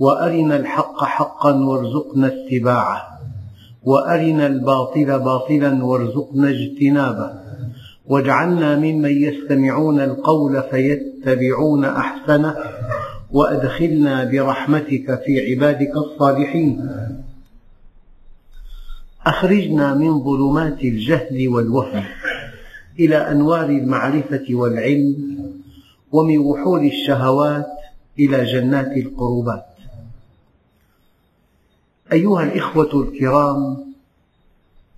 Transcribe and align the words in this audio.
وأرنا 0.00 0.56
الحق 0.56 1.04
حقا 1.04 1.52
وارزقنا 1.52 2.26
اتباعه. 2.26 3.20
وأرنا 3.82 4.46
الباطل 4.46 5.18
باطلا 5.18 5.84
وارزقنا 5.84 6.48
اجتنابه. 6.48 7.30
واجعلنا 8.06 8.76
ممن 8.76 9.10
يستمعون 9.10 10.00
القول 10.00 10.62
فيتبعون 10.70 11.84
أحسنه. 11.84 12.54
وأدخلنا 13.30 14.24
برحمتك 14.24 15.22
في 15.24 15.50
عبادك 15.50 15.92
الصالحين. 15.96 16.90
أخرجنا 19.26 19.94
من 19.94 20.24
ظلمات 20.24 20.84
الجهل 20.84 21.48
والوهم 21.48 22.04
إلى 22.98 23.16
أنوار 23.16 23.64
المعرفة 23.64 24.46
والعلم 24.50 25.38
ومن 26.12 26.38
وحول 26.38 26.86
الشهوات 26.86 27.66
إلى 28.18 28.44
جنات 28.44 28.96
القربات. 28.96 29.69
أيها 32.12 32.42
الإخوة 32.42 33.02
الكرام 33.02 33.76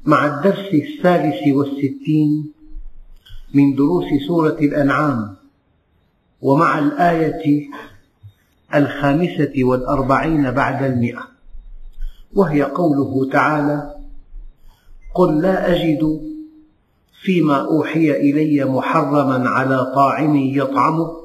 مع 0.05 0.27
الدرس 0.27 0.75
الثالث 0.75 1.55
والستين 1.55 2.53
من 3.55 3.75
دروس 3.75 4.05
سورة 4.29 4.57
الأنعام 4.61 5.37
ومع 6.43 6.79
الآية 6.79 7.69
الخامسة 8.75 9.53
والأربعين 9.59 10.51
بعد 10.51 10.83
المئة 10.83 11.29
وهي 12.35 12.63
قوله 12.63 13.31
تعالى 13.33 13.95
قل 15.15 15.41
لا 15.41 15.73
أجد 15.73 16.21
فيما 17.23 17.57
أوحي 17.57 18.11
إلي 18.11 18.65
محرما 18.65 19.49
على 19.49 19.93
طاعم 19.95 20.37
يطعمه 20.37 21.23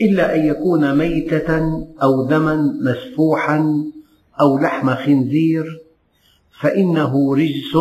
إلا 0.00 0.34
أن 0.36 0.46
يكون 0.46 0.98
ميتة 0.98 1.58
أو 2.02 2.24
دما 2.26 2.74
مسفوحا 2.82 3.84
أو 4.40 4.58
لحم 4.58 4.94
خنزير 4.94 5.80
فإنه 6.60 7.34
رجس 7.34 7.76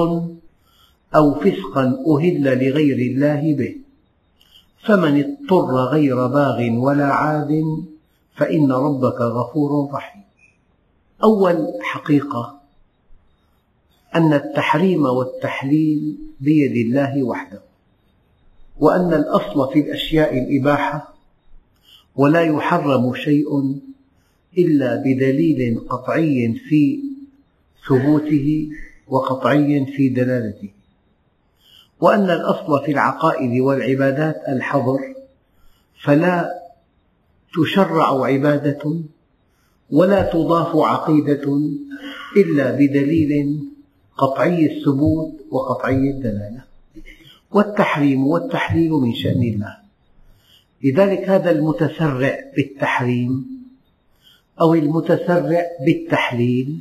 أو 1.16 1.34
فسقا 1.34 2.06
أهل 2.08 2.44
لغير 2.44 2.98
الله 2.98 3.56
به. 3.56 3.76
فمن 4.86 5.24
اضطر 5.24 5.76
غير 5.76 6.28
باغ 6.28 6.70
ولا 6.72 7.06
عاد 7.06 7.84
فإن 8.36 8.72
ربك 8.72 9.22
غفور 9.22 9.92
رحيم. 9.94 10.24
أول 11.24 11.74
حقيقة 11.82 12.58
أن 14.16 14.34
التحريم 14.34 15.06
والتحليل 15.06 16.18
بيد 16.40 16.86
الله 16.86 17.24
وحده 17.24 17.62
وأن 18.80 19.14
الأصل 19.14 19.74
في 19.74 19.80
الأشياء 19.80 20.38
الإباحة 20.38 21.14
ولا 22.16 22.42
يحرم 22.42 23.16
شيء 23.16 23.80
إلا 24.58 24.96
بدليل 24.96 25.80
قطعي 25.90 26.54
في 26.70 27.00
ثبوته 27.90 28.70
وقطعي 29.08 29.86
في 29.86 30.10
دلالته. 30.10 30.70
وأن 32.00 32.24
الأصل 32.24 32.86
في 32.86 32.92
العقائد 32.92 33.62
والعبادات 33.62 34.36
الحظر 34.48 35.00
فلا 36.04 36.50
تشرع 37.54 38.26
عبادة 38.26 39.02
ولا 39.92 40.22
تضاف 40.22 40.76
عقيدة 40.76 41.60
إلا 42.38 42.72
بدليل 42.72 43.60
قطعي 44.17 44.66
الثبوت 44.66 45.34
وقطعي 45.52 46.10
الدلالة. 46.10 46.64
والتحريم 47.52 48.28
والتحليل 48.28 48.92
من 48.92 49.14
شأن 49.14 49.44
الله. 49.44 49.78
لذلك 50.84 51.30
هذا 51.30 51.52
المتسرع 51.52 52.40
بالتحريم 52.56 53.57
أو 54.62 54.73
المتسرع 54.73 55.64
بالتحليل 55.86 56.80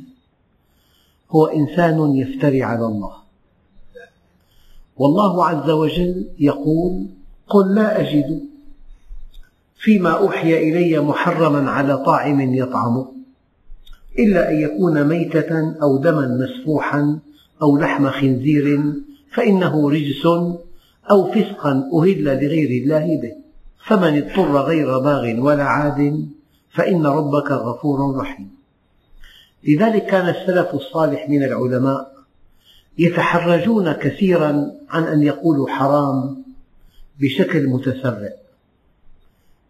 هو 1.31 1.45
إنسان 1.45 2.15
يفتري 2.15 2.63
على 2.63 2.85
الله. 2.85 3.13
والله 4.97 5.45
عز 5.45 5.69
وجل 5.69 6.25
يقول 6.39 7.07
قل 7.49 7.75
لا 7.75 8.01
أجد 8.01 8.41
فيما 9.75 10.09
أوحي 10.09 10.69
إلي 10.69 10.99
محرما 10.99 11.71
على 11.71 11.97
طاعم 11.97 12.53
يطعمه 12.55 13.07
إلا 14.19 14.51
أن 14.51 14.55
يكون 14.55 15.03
ميتة 15.03 15.75
أو 15.81 15.97
دما 15.97 16.27
مسفوحا 16.27 17.19
أو 17.61 17.77
لحم 17.77 18.09
خنزير 18.09 18.93
فإنه 19.31 19.89
رجس 19.89 20.25
أو 21.11 21.31
فسقا 21.31 21.89
أهل 21.93 22.23
لغير 22.23 22.83
الله 22.83 23.21
به. 23.21 23.33
فمن 23.85 24.17
اضطر 24.17 24.57
غير 24.57 24.99
باغ 24.99 25.39
ولا 25.39 25.63
عاد 25.63 26.27
فإن 26.77 27.05
ربك 27.05 27.51
غفور 27.51 28.17
رحيم. 28.17 28.57
لذلك 29.63 30.05
كان 30.05 30.29
السلف 30.29 30.73
الصالح 30.73 31.29
من 31.29 31.43
العلماء 31.43 32.13
يتحرجون 32.97 33.91
كثيرا 33.91 34.71
عن 34.89 35.03
أن 35.03 35.23
يقولوا 35.23 35.67
حرام 35.67 36.43
بشكل 37.19 37.67
متسرع. 37.67 38.29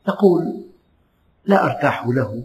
يقول 0.07 0.63
لا 1.45 1.65
أرتاح 1.65 2.07
له. 2.07 2.43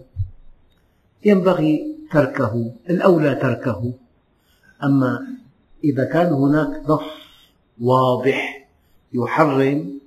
ينبغي 1.25 1.97
تركه 2.13 2.73
الأولى 2.91 3.35
تركه. 3.35 3.93
أما 4.85 5.27
إذا 5.85 6.05
كان 6.05 6.33
هناك 6.33 6.91
نص 6.91 7.03
واضح 7.81 8.69
يحرم 9.13 10.01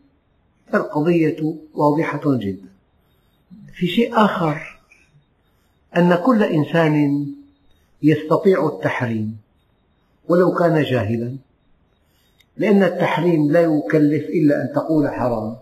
فالقضية 0.71 1.55
واضحة 1.73 2.21
جدا. 2.25 2.74
في 3.73 3.87
شيء 3.87 4.17
آخر 4.25 4.79
أن 5.97 6.15
كل 6.15 6.43
إنسان 6.43 7.25
يستطيع 8.03 8.67
التحريم 8.67 9.37
ولو 10.29 10.53
كان 10.53 10.83
جاهلا 10.83 11.35
لأن 12.57 12.83
التحريم 12.83 13.51
لا 13.51 13.61
يكلف 13.61 14.25
إلا 14.29 14.61
أن 14.61 14.73
تقول 14.75 15.09
حرام 15.09 15.55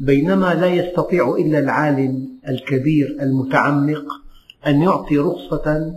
بينما 0.00 0.54
لا 0.54 0.66
يستطيع 0.66 1.36
إلا 1.38 1.58
العالم 1.58 2.28
الكبير 2.48 3.16
المتعمق 3.20 4.04
أن 4.66 4.82
يعطي 4.82 5.18
رخصة 5.18 5.94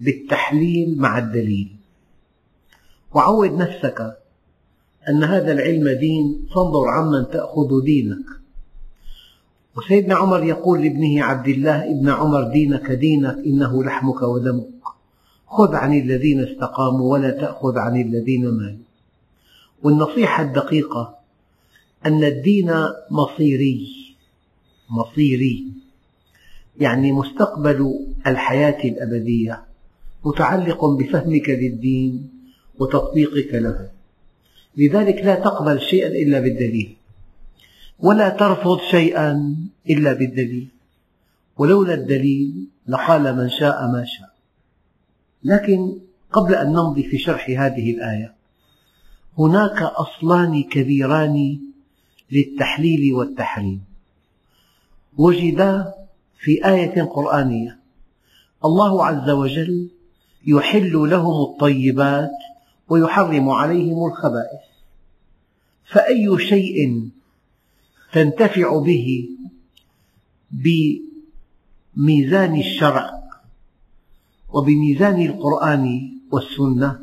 بالتحليل 0.00 0.98
مع 0.98 1.18
الدليل. 1.18 1.76
وعود 3.14 3.52
نفسك 3.52 4.16
أن 5.08 5.24
هذا 5.24 5.52
العلم 5.52 5.88
دين 5.88 6.46
فانظر 6.54 6.88
عمن 6.88 7.30
تأخذ 7.30 7.84
دينك. 7.84 8.39
وسيدنا 9.76 10.14
عمر 10.14 10.44
يقول 10.44 10.82
لابنه 10.82 11.24
عبد 11.24 11.48
الله 11.48 11.90
ابن 11.90 12.08
عمر 12.08 12.42
دينك 12.42 12.90
دينك 12.90 13.38
إنه 13.46 13.84
لحمك 13.84 14.22
ودمك 14.22 14.80
خذ 15.50 15.74
عن 15.74 15.98
الذين 15.98 16.40
استقاموا 16.40 17.12
ولا 17.12 17.30
تأخذ 17.30 17.78
عن 17.78 18.00
الذين 18.00 18.48
مالوا. 18.48 18.84
والنصيحة 19.82 20.42
الدقيقة 20.42 21.18
أن 22.06 22.24
الدين 22.24 22.72
مصيري. 23.10 23.88
مصيري. 24.90 25.66
يعني 26.80 27.12
مستقبل 27.12 28.06
الحياة 28.26 28.84
الأبدية 28.84 29.62
متعلق 30.24 30.84
بفهمك 30.84 31.50
للدين 31.50 32.30
وتطبيقك 32.78 33.54
له. 33.54 33.90
لذلك 34.76 35.24
لا 35.24 35.34
تقبل 35.34 35.80
شيئا 35.80 36.08
إلا 36.08 36.40
بالدليل. 36.40 36.96
ولا 38.02 38.28
ترفض 38.28 38.80
شيئا 38.90 39.56
إلا 39.90 40.12
بالدليل. 40.12 40.68
ولولا 41.58 41.94
الدليل 41.94 42.66
لقال 42.86 43.36
من 43.36 43.48
شاء 43.48 43.86
ما 43.86 44.04
شاء. 44.04 44.30
لكن 45.44 45.98
قبل 46.32 46.54
أن 46.54 46.72
نمضي 46.72 47.02
في 47.02 47.18
شرح 47.18 47.50
هذه 47.50 47.90
الآية 47.90 48.34
هناك 49.38 49.82
أصلان 49.82 50.62
كبيران 50.62 51.58
للتحليل 52.32 53.14
والتحريم. 53.14 53.84
وجدا 55.18 55.94
في 56.38 56.66
آية 56.66 57.02
قرآنية 57.02 57.78
الله 58.64 59.06
عز 59.06 59.30
وجل 59.30 59.90
يحل 60.46 60.92
لهم 60.92 61.42
الطيبات 61.42 62.30
ويحرم 62.88 63.48
عليهم 63.50 64.06
الخبائث. 64.06 64.60
فأي 65.84 66.38
شيء 66.38 67.10
تنتفع 68.12 68.78
به 68.78 69.28
ميزان 71.96 72.56
الشرع 72.56 73.10
وبميزان 74.48 75.22
القرآن 75.26 76.10
والسنة. 76.32 77.00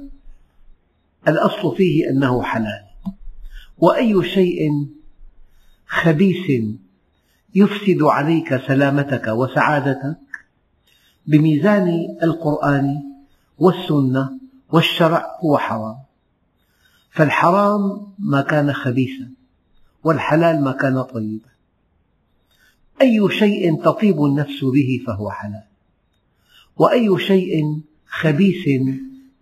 الأصل 1.27 1.75
فيه 1.77 2.09
أنه 2.09 2.43
حلال. 2.43 2.83
وأي 3.77 4.23
شيء 4.23 4.87
خبيث 5.87 6.63
يفسد 7.55 8.03
عليك 8.03 8.57
سلامتك 8.67 9.27
وسعادتك 9.27 10.17
بميزان 11.25 12.17
القرآن 12.23 13.03
والسنة 13.57 14.39
والشرع 14.69 15.39
هو 15.43 15.57
حرام. 15.57 15.97
فالحرام 17.11 18.13
ما 18.19 18.41
كان 18.41 18.73
خبيثا. 18.73 19.36
والحلال 20.03 20.63
ما 20.63 20.71
كان 20.71 21.01
طيبا. 21.01 21.49
أي 23.01 23.29
شيء 23.29 23.83
تطيب 23.83 24.25
النفس 24.25 24.63
به 24.63 25.03
فهو 25.07 25.31
حلال. 25.31 25.63
وأي 26.77 27.19
شيء 27.19 27.81
خبيث 28.07 28.81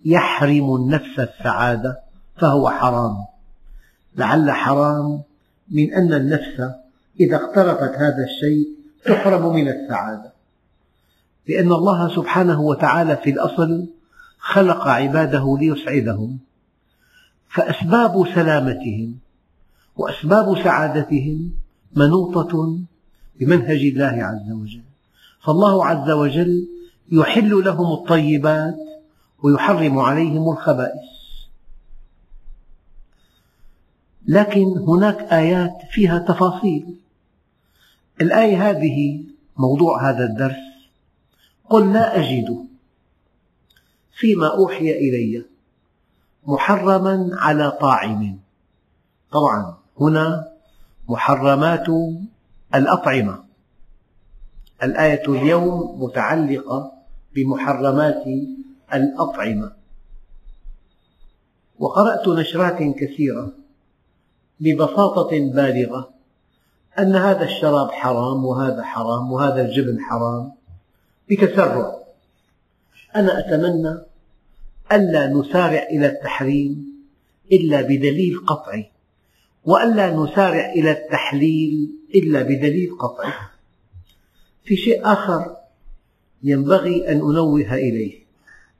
يحرم 0.06 0.76
النفس 0.76 1.20
السعادة 1.20 2.00
فهو 2.38 2.70
حرام. 2.70 3.26
لعل 4.16 4.52
حرام 4.52 5.22
من 5.72 5.94
أن 5.94 6.14
النفس 6.14 6.72
إذا 7.20 7.36
اقترفت 7.36 7.96
هذا 7.96 8.24
الشيء 8.24 8.70
تحرم 9.06 9.56
من 9.56 9.68
السعادة. 9.68 10.32
لأن 11.48 11.72
الله 11.72 12.16
سبحانه 12.16 12.62
وتعالى 12.62 13.18
في 13.18 13.30
الأصل 13.30 13.88
خلق 14.40 14.88
عباده 14.88 15.58
ليسعدهم. 15.60 16.40
فأسباب 17.50 18.28
سلامتهم 18.36 19.25
وأسباب 19.98 20.64
سعادتهم 20.64 21.52
منوطة 21.96 22.80
بمنهج 23.40 23.80
الله 23.80 24.24
عز 24.24 24.52
وجل. 24.52 24.84
فالله 25.42 25.86
عز 25.86 26.10
وجل 26.10 26.68
يحل 27.12 27.64
لهم 27.66 27.94
الطيبات 27.94 28.76
ويحرم 29.44 30.00
عليهم 30.00 30.52
الخبائث. 30.52 31.16
لكن 34.28 34.78
هناك 34.78 35.18
آيات 35.34 35.78
فيها 35.92 36.20
تفاصيل. 36.20 36.96
الآية 38.22 38.70
هذه 38.70 39.24
موضوع 39.58 40.10
هذا 40.10 40.24
الدرس 40.26 40.66
قل 41.70 41.94
لا 41.94 42.20
أجد 42.20 42.66
فيما 44.16 44.48
أوحي 44.58 44.92
إلي 44.92 45.46
محرما 46.46 47.30
على 47.34 47.72
طاعم. 47.72 48.40
طبعا 49.32 49.78
هنا 50.02 50.52
محرمات 51.10 51.88
الأطعمة. 52.76 53.44
الآية 54.84 55.28
اليوم 55.28 56.04
متعلقة 56.04 56.92
بمحرمات 57.36 58.24
الأطعمة. 58.94 59.72
وقرأت 61.80 62.28
نشرات 62.28 62.78
كثيرة 62.78 63.52
ببساطة 64.60 65.30
بالغة 65.30 66.10
أن 67.00 67.16
هذا 67.16 67.44
الشراب 67.44 67.92
حرام 67.92 68.46
وهذا 68.46 68.84
حرام 68.84 69.32
وهذا 69.32 69.62
الجبن 69.62 70.00
حرام. 70.00 70.52
بتسرع. 71.30 71.98
أنا 73.16 73.40
أتمنى 73.40 73.98
ألا 74.92 75.28
نسارع 75.28 75.84
إلى 75.84 76.06
التحريم 76.06 76.86
إلا 77.52 77.82
بدليل 77.82 78.46
قطعي. 78.48 78.95
وألا 79.66 80.16
نسارع 80.16 80.70
إلى 80.70 80.92
التحليل 80.92 81.90
إلا 82.16 82.42
بدليل 82.42 82.98
قطعي. 83.00 83.34
في 84.64 84.76
شيء 84.76 85.06
آخر 85.06 85.58
ينبغي 86.44 87.12
أن 87.12 87.18
أنوه 87.18 87.74
إليه. 87.74 88.26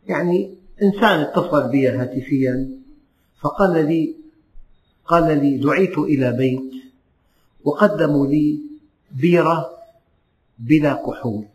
يعني 0.08 0.56
إنسان 0.82 1.20
اتصل 1.20 1.72
بي 1.72 1.90
هاتفيا 1.90 2.70
فقال 3.42 3.86
لي 3.86 4.16
قال 5.06 5.44
لي 5.44 5.58
دعيت 5.58 5.98
إلى 5.98 6.32
بيت 6.32 6.72
وقدموا 7.64 8.28
لي 8.28 8.60
بيرة 9.12 9.70
بلا 10.60 10.94
كحول. 10.94 11.46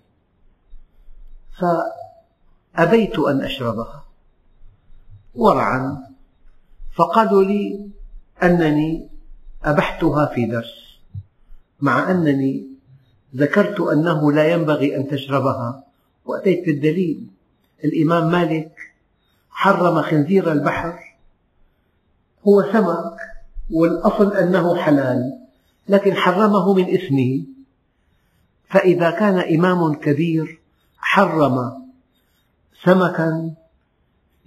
فأبيت 1.58 3.18
أن 3.18 3.40
أشربها 3.40 4.04
ورعا. 5.34 6.10
فقالوا 6.94 7.44
لي 7.44 7.90
أنني 8.42 9.10
أبحتها 9.64 10.26
في 10.26 10.46
درس 10.46 10.74
مع 11.80 12.10
أنني 12.10 12.66
ذكرت 13.36 13.80
أنه 13.80 14.32
لا 14.32 14.52
ينبغي 14.52 14.96
أن 14.96 15.08
تشربها 15.08 15.84
وأتيت 16.24 16.66
بالدليل. 16.66 17.26
الإمام 17.84 18.30
مالك 18.30 18.72
حرم 19.50 20.02
خنزير 20.02 20.52
البحر 20.52 20.98
هو 22.48 22.72
سمك 22.72 23.16
والأصل 23.70 24.36
أنه 24.36 24.76
حلال 24.76 25.38
لكن 25.88 26.14
حرمه 26.14 26.74
من 26.74 26.94
اسمه. 26.94 27.44
فإذا 28.68 29.10
كان 29.10 29.38
إمام 29.38 29.94
كبير 29.94 30.60
حرم 30.98 31.72
سمكا 32.84 33.54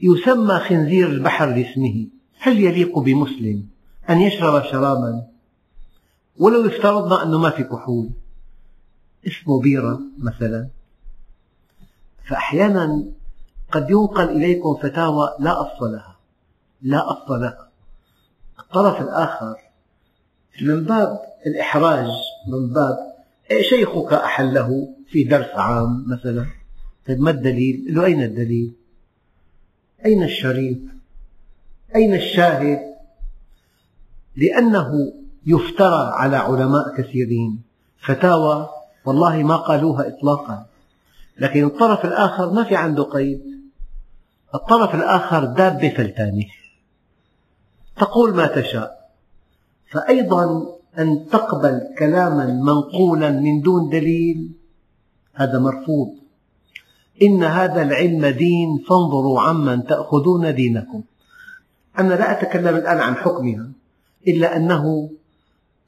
يسمى 0.01 0.59
خنزير 0.59 1.07
البحر 1.07 1.51
باسمه. 1.51 2.07
هل 2.39 2.59
يليق 2.59 2.99
بمسلم؟ 2.99 3.72
أن 4.09 4.21
يشرب 4.21 4.63
شرابا 4.63 5.27
ولو 6.39 6.67
افترضنا 6.67 7.23
أنه 7.23 7.37
ما 7.37 7.49
في 7.49 7.63
كحول 7.63 8.09
اسمه 9.27 9.61
بيرة 9.61 10.01
مثلا 10.17 10.67
فأحيانا 12.25 13.05
قد 13.71 13.89
ينقل 13.89 14.29
إليكم 14.29 14.75
فتاوى 14.75 15.35
لا 15.39 15.61
أصل 15.61 15.91
لها 15.91 16.15
لا 16.81 17.11
أصل 17.11 17.41
لها 17.41 17.69
الطرف 18.59 19.01
الآخر 19.01 19.55
من 20.61 20.83
باب 20.83 21.19
الإحراج 21.45 22.07
من 22.47 22.73
باب 22.73 23.13
شيخك 23.61 24.13
أحله 24.13 24.95
في 25.07 25.23
درس 25.23 25.49
عام 25.55 26.05
مثلا 26.07 26.45
طيب 27.07 27.19
ما 27.19 27.31
الدليل؟ 27.31 27.85
له 27.95 28.05
أين 28.05 28.23
الدليل؟ 28.23 28.73
أين 30.05 30.23
الشريط؟ 30.23 30.77
أين 31.95 32.13
الشاهد؟ 32.13 32.92
لأنه 34.35 35.13
يفترى 35.45 36.11
على 36.13 36.37
علماء 36.37 36.95
كثيرين. 36.97 37.61
فتاوى 38.05 38.69
والله 39.05 39.43
ما 39.43 39.55
قالوها 39.55 40.07
إطلاقا. 40.07 40.65
لكن 41.39 41.65
الطرف 41.65 42.05
الآخر 42.05 42.53
ما 42.53 42.63
في 42.63 42.75
عنده 42.75 43.03
قيد. 43.03 43.41
الطرف 44.55 44.95
الآخر 44.95 45.45
دابة 45.45 45.89
فلتانة 45.89 46.45
تقول 47.95 48.33
ما 48.35 48.47
تشاء. 48.47 49.09
فأيضا 49.91 50.65
أن 50.99 51.25
تقبل 51.31 51.81
كلاما 51.99 52.45
منقولا 52.45 53.29
من 53.29 53.61
دون 53.61 53.89
دليل 53.89 54.51
هذا 55.33 55.59
مرفوض. 55.59 56.09
إن 57.21 57.43
هذا 57.43 57.81
العلم 57.81 58.25
دين 58.25 58.83
فانظروا 58.89 59.41
عمن 59.41 59.85
تأخذون 59.85 60.55
دينكم. 60.55 61.03
أنا 61.99 62.13
لا 62.13 62.31
أتكلم 62.31 62.75
الآن 62.75 62.97
عن 62.97 63.15
حكمها. 63.15 63.82
إلا 64.27 64.57
أنه 64.57 65.09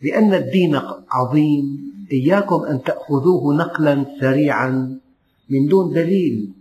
لأن 0.01 0.33
الدين 0.33 0.81
عظيم 1.11 1.93
إياكم 2.11 2.63
أن 2.63 2.83
تأخذوه 2.83 3.55
نقلا 3.55 4.05
سريعا 4.19 4.99
من 5.49 5.67
دون 5.67 5.93
دليل. 5.93 6.51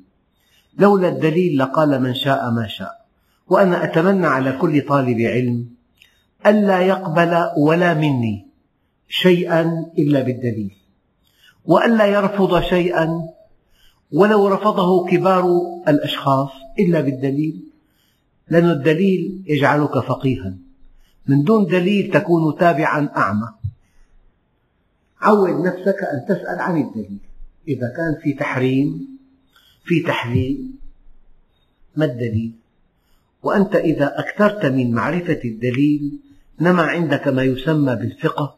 لولا 0.78 1.08
الدليل 1.08 1.58
لقال 1.58 2.02
من 2.02 2.14
شاء 2.14 2.50
ما 2.50 2.66
شاء. 2.66 3.04
وأنا 3.48 3.84
أتمنى 3.84 4.26
على 4.26 4.52
كل 4.52 4.80
طالب 4.80 5.20
علم 5.20 5.66
ألا 6.46 6.80
يقبل 6.80 7.50
ولا 7.58 7.94
مني 7.94 8.46
شيئا 9.08 9.86
إلا 9.98 10.22
بالدليل. 10.22 10.76
وألا 11.64 12.06
يرفض 12.06 12.60
شيئا 12.60 13.28
ولو 14.12 14.48
رفضه 14.48 15.06
كبار 15.06 15.44
الأشخاص 15.88 16.50
إلا 16.78 17.00
بالدليل. 17.00 17.60
لأن 18.48 18.70
الدليل 18.70 19.42
يجعلك 19.46 19.98
فقيها. 19.98 20.54
من 21.26 21.42
دون 21.42 21.66
دليل 21.66 22.10
تكون 22.12 22.58
تابعا 22.58 23.08
أعمى. 23.16 23.48
عود 25.20 25.66
نفسك 25.66 25.96
أن 26.02 26.24
تسأل 26.28 26.60
عن 26.60 26.80
الدليل. 26.80 27.18
إذا 27.68 27.92
كان 27.96 28.16
في 28.22 28.32
تحريم 28.32 29.18
في 29.84 30.02
تحليل 30.02 30.70
ما 31.96 32.04
الدليل؟ 32.04 32.52
وأنت 33.42 33.74
إذا 33.74 34.18
أكثرت 34.18 34.66
من 34.66 34.92
معرفة 34.92 35.40
الدليل 35.44 36.18
نما 36.60 36.82
عندك 36.82 37.28
ما 37.28 37.42
يسمى 37.42 37.96
بالفقه 37.96 38.56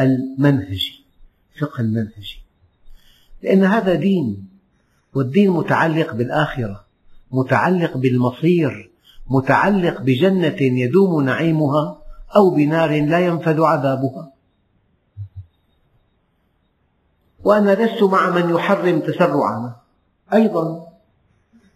المنهجي. 0.00 1.04
فقه 1.60 1.80
المنهجي. 1.80 2.42
لأن 3.42 3.64
هذا 3.64 3.94
دين 3.94 4.48
والدين 5.14 5.50
متعلق 5.50 6.14
بالآخرة 6.14 6.84
متعلق 7.30 7.96
بالمصير 7.96 8.89
متعلق 9.26 10.00
بجنة 10.00 10.56
يدوم 10.60 11.24
نعيمها 11.24 11.98
أو 12.36 12.50
بنار 12.50 13.06
لا 13.06 13.18
ينفذ 13.20 13.62
عذابها. 13.62 14.32
وأنا 17.44 17.74
لست 17.84 18.02
مع 18.02 18.30
من 18.30 18.50
يحرم 18.50 19.00
تسرعنا 19.00 19.76
أيضا 20.32 20.86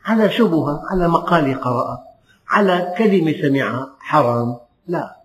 على 0.04 0.30
شبهة 0.30 0.82
على 0.90 1.08
مقال 1.08 1.60
قرأ 1.60 2.04
على 2.48 2.94
كلمة 2.98 3.34
سمعها 3.42 3.90
حرام. 4.00 4.56
لا. 4.86 5.16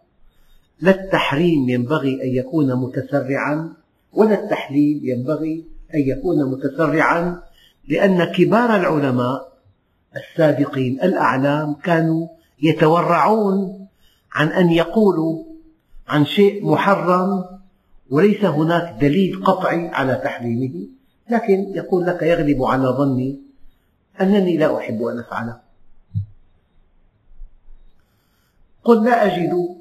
لا 0.81 0.91
التحريم 0.91 1.69
ينبغي 1.69 2.23
أن 2.23 2.27
يكون 2.27 2.75
متسرعا 2.75 3.73
ولا 4.13 4.43
التحليل 4.43 5.01
ينبغي 5.03 5.65
أن 5.95 5.99
يكون 5.99 6.51
متسرعا 6.51 7.41
لأن 7.87 8.23
كبار 8.23 8.75
العلماء 8.75 9.48
السابقين 10.15 11.01
الأعلام 11.03 11.73
كانوا 11.73 12.27
يتورعون 12.61 13.87
عن 14.33 14.47
أن 14.47 14.69
يقولوا 14.69 15.43
عن 16.07 16.25
شيء 16.25 16.71
محرم 16.71 17.45
وليس 18.09 18.45
هناك 18.45 19.01
دليل 19.01 19.43
قطعي 19.43 19.87
على 19.87 20.15
تحريمه 20.15 20.87
لكن 21.29 21.71
يقول 21.75 22.05
لك 22.05 22.21
يغلب 22.21 22.63
على 22.63 22.87
ظني 22.87 23.39
أنني 24.21 24.57
لا 24.57 24.77
أحب 24.77 25.03
أن 25.03 25.19
أفعله 25.19 25.59
قل 28.83 29.05
لا 29.05 29.25
أجد 29.25 29.79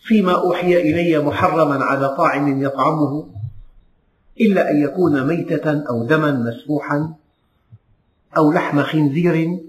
فيما 0.00 0.32
أوحي 0.32 0.76
إلي 0.76 1.18
محرما 1.18 1.84
على 1.84 2.16
طاعم 2.16 2.62
يطعمه 2.62 3.28
إلا 4.40 4.70
أن 4.70 4.82
يكون 4.82 5.26
ميتة 5.26 5.88
أو 5.88 6.04
دما 6.04 6.32
مسفوحا 6.32 7.14
أو 8.36 8.52
لحم 8.52 8.82
خنزير 8.82 9.60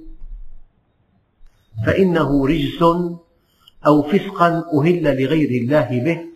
فإنه 1.85 2.47
رجس 2.47 2.83
أو 3.87 4.03
فسقا 4.03 4.63
أهل 4.73 5.23
لغير 5.23 5.61
الله 5.61 6.03
به 6.03 6.27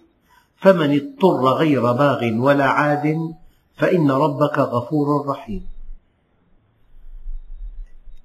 فمن 0.58 0.96
اضطر 0.96 1.54
غير 1.54 1.82
باغ 1.82 2.34
ولا 2.40 2.66
عاد 2.66 3.36
فإن 3.76 4.12
ربك 4.12 4.60
غفور 4.60 5.28
رحيم. 5.28 5.68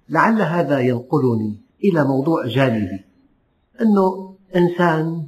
لعل 0.08 0.42
هذا 0.42 0.80
ينقلني 0.80 1.60
إلى 1.84 2.04
موضوع 2.04 2.46
جانبي 2.46 3.04
أنه 3.80 4.36
إنسان 4.56 5.26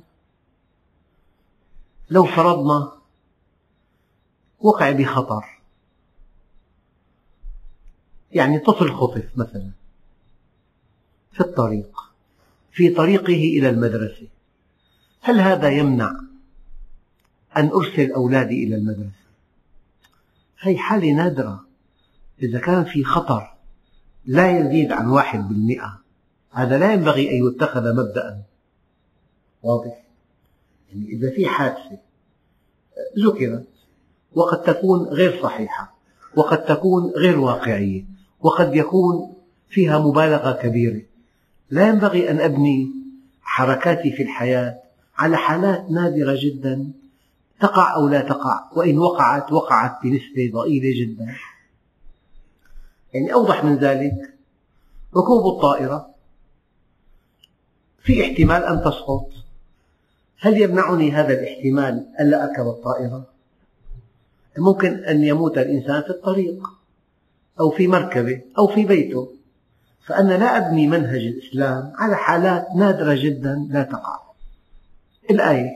لو 2.11 2.25
فرضنا 2.25 2.93
وقع 4.61 4.91
بخطر 4.91 5.58
يعني 8.33 8.59
طفل 8.59 8.93
خطف 8.93 9.25
مثلا 9.37 9.71
في 11.33 11.41
الطريق 11.41 12.09
في 12.73 12.89
طريقه 12.89 13.59
إلى 13.59 13.71
المدرسة. 13.71 14.27
هل 15.21 15.41
هذا 15.41 15.69
يمنع 15.69 16.13
أن 17.57 17.67
أرسل 17.69 18.13
أولادي 18.13 18.65
إلى 18.65 18.77
المدرسة؟ 18.77 19.29
هذه 20.61 20.77
حالة 20.77 21.13
نادرة. 21.13 21.65
إذا 22.43 22.59
كان 22.59 22.85
في 22.85 23.05
خطر 23.05 23.55
لا 24.27 24.59
يزيد 24.59 24.93
عن 24.93 25.09
واحد 25.09 25.49
بالمئة 25.49 26.01
هذا 26.51 26.79
لا 26.79 26.93
ينبغي 26.93 27.31
أن 27.31 27.49
يتخذ 27.49 27.97
مبدأ 27.97 28.43
واضح؟ 29.63 30.03
يعني 30.89 31.09
إذا 31.09 31.31
في 31.31 31.47
حادثة 31.47 31.99
ذكرت 33.27 33.67
وقد 34.33 34.63
تكون 34.63 35.09
غير 35.09 35.43
صحيحة 35.43 35.95
وقد 36.37 36.65
تكون 36.65 37.11
غير 37.17 37.39
واقعية 37.39 38.05
وقد 38.41 38.75
يكون 38.75 39.35
فيها 39.69 39.99
مبالغة 39.99 40.53
كبيرة. 40.53 41.03
لا 41.71 41.89
ينبغي 41.89 42.31
أن 42.31 42.41
أبني 42.41 42.91
حركاتي 43.43 44.13
في 44.13 44.23
الحياة 44.23 44.79
على 45.19 45.37
حالات 45.37 45.91
نادرة 45.91 46.37
جدا 46.41 46.93
تقع 47.61 47.95
أو 47.95 48.09
لا 48.09 48.21
تقع 48.21 48.61
وإن 48.77 48.99
وقعت 48.99 49.53
وقعت 49.53 50.03
بنسبة 50.03 50.51
ضئيلة 50.53 51.01
جدا. 51.01 51.35
يعني 53.15 53.33
أوضح 53.33 53.65
من 53.65 53.77
ذلك 53.77 54.35
ركوب 55.17 55.57
الطائرة. 55.57 56.09
في 58.03 58.23
احتمال 58.23 58.65
أن 58.65 58.81
تسقط. 58.81 59.29
هل 60.41 60.63
يمنعني 60.63 61.13
هذا 61.13 61.33
الاحتمال 61.33 62.07
ألا 62.21 62.45
أركب 62.45 62.67
الطائرة؟ 62.67 63.27
ممكن 64.59 65.05
أن 65.05 65.25
يموت 65.25 65.59
الإنسان 65.59 66.03
في 66.03 66.11
الطريق. 66.11 66.78
أو 67.61 67.71
في 67.71 67.89
مركبة 67.89 68.41
أو 68.59 68.67
في 68.67 68.85
بيته. 68.85 69.29
فأنا 70.07 70.39
لا 70.39 70.57
أبني 70.57 70.87
منهج 70.87 71.21
الإسلام 71.27 71.93
على 71.97 72.17
حالات 72.17 72.67
نادرة 72.77 73.15
جدا 73.15 73.67
لا 73.71 73.83
تقع. 73.83 74.21
الآية 75.31 75.71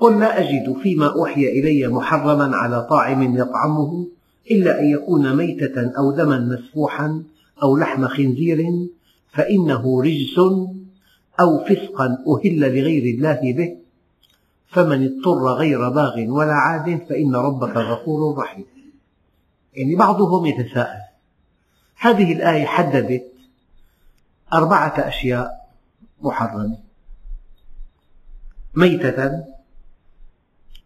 قل 0.00 0.20
لا 0.20 0.40
أجد 0.40 0.76
فيما 0.82 1.06
أوحي 1.06 1.40
إلي 1.40 1.88
محرما 1.88 2.56
على 2.56 2.86
طاعم 2.90 3.36
يطعمه 3.36 4.06
إلا 4.50 4.80
أن 4.80 4.84
يكون 4.84 5.36
ميتة 5.36 5.92
أو 5.98 6.10
دما 6.10 6.38
مسفوحا 6.38 7.22
أو 7.62 7.76
لحم 7.76 8.08
خنزير 8.08 8.64
فإنه 9.32 10.02
رجس 10.02 10.38
أو 11.40 11.64
فسقا 11.64 12.18
أهل 12.28 12.60
لغير 12.60 13.14
الله 13.14 13.40
به. 13.42 13.76
فمن 14.68 15.04
اضطر 15.04 15.54
غير 15.54 15.88
باغ 15.88 16.18
ولا 16.28 16.52
عاد 16.52 17.00
فإن 17.08 17.36
ربك 17.36 17.76
غفور 17.76 18.38
رحيم. 18.38 18.64
يعني 19.76 19.94
بعضهم 19.94 20.46
يتساءل 20.46 21.02
هذه 21.98 22.32
الآية 22.32 22.66
حددت 22.66 23.32
أربعة 24.52 24.94
أشياء 25.08 25.70
محرمة. 26.20 26.78
ميتة 28.74 29.44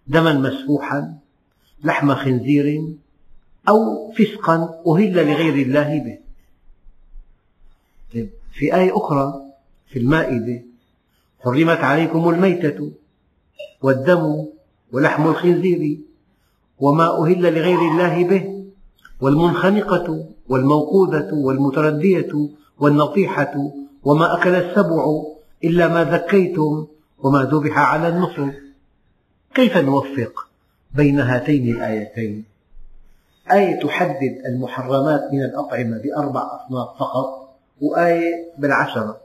دما 0.07 0.33
مسفوحا 0.33 1.19
لحم 1.85 2.15
خنزير 2.15 2.95
أو 3.69 4.13
فسقا 4.13 4.83
أهل 4.87 5.13
لغير 5.13 5.55
الله 5.55 5.99
به. 5.99 6.19
طيب 8.15 8.31
في 8.53 8.75
آية 8.75 8.97
أخرى 8.97 9.43
في 9.87 9.99
المائدة 9.99 10.63
حرمت 11.41 11.79
عليكم 11.79 12.29
الميتة 12.29 12.93
والدم 13.83 14.47
ولحم 14.93 15.29
الخنزير 15.29 15.99
وما 16.79 17.23
أهل 17.23 17.43
لغير 17.55 17.79
الله 17.79 18.25
به. 18.25 18.60
والمنخنقة 19.21 20.25
والموقوذة 20.49 21.35
والمتردية 21.35 22.49
والنطيحة 22.79 23.73
وما 24.05 24.35
أكل 24.35 24.55
السبع 24.55 25.23
إلا 25.65 25.89
ما 25.89 26.05
ذكيتم 26.05 26.87
وما 27.19 27.43
ذبح 27.43 27.79
على 27.79 28.09
النصب. 28.09 28.51
كيف 29.55 29.77
نوفق 29.77 30.47
بين 30.95 31.21
هاتين 31.21 31.77
الآيتين؟ 31.77 32.45
آية 33.53 33.81
تحدد 33.81 34.43
المحرمات 34.47 35.33
من 35.33 35.43
الأطعمة 35.43 35.99
بأربع 35.99 36.41
أصناف 36.41 36.89
فقط 36.99 37.57
وآية 37.81 38.53
بالعشرة. 38.59 39.21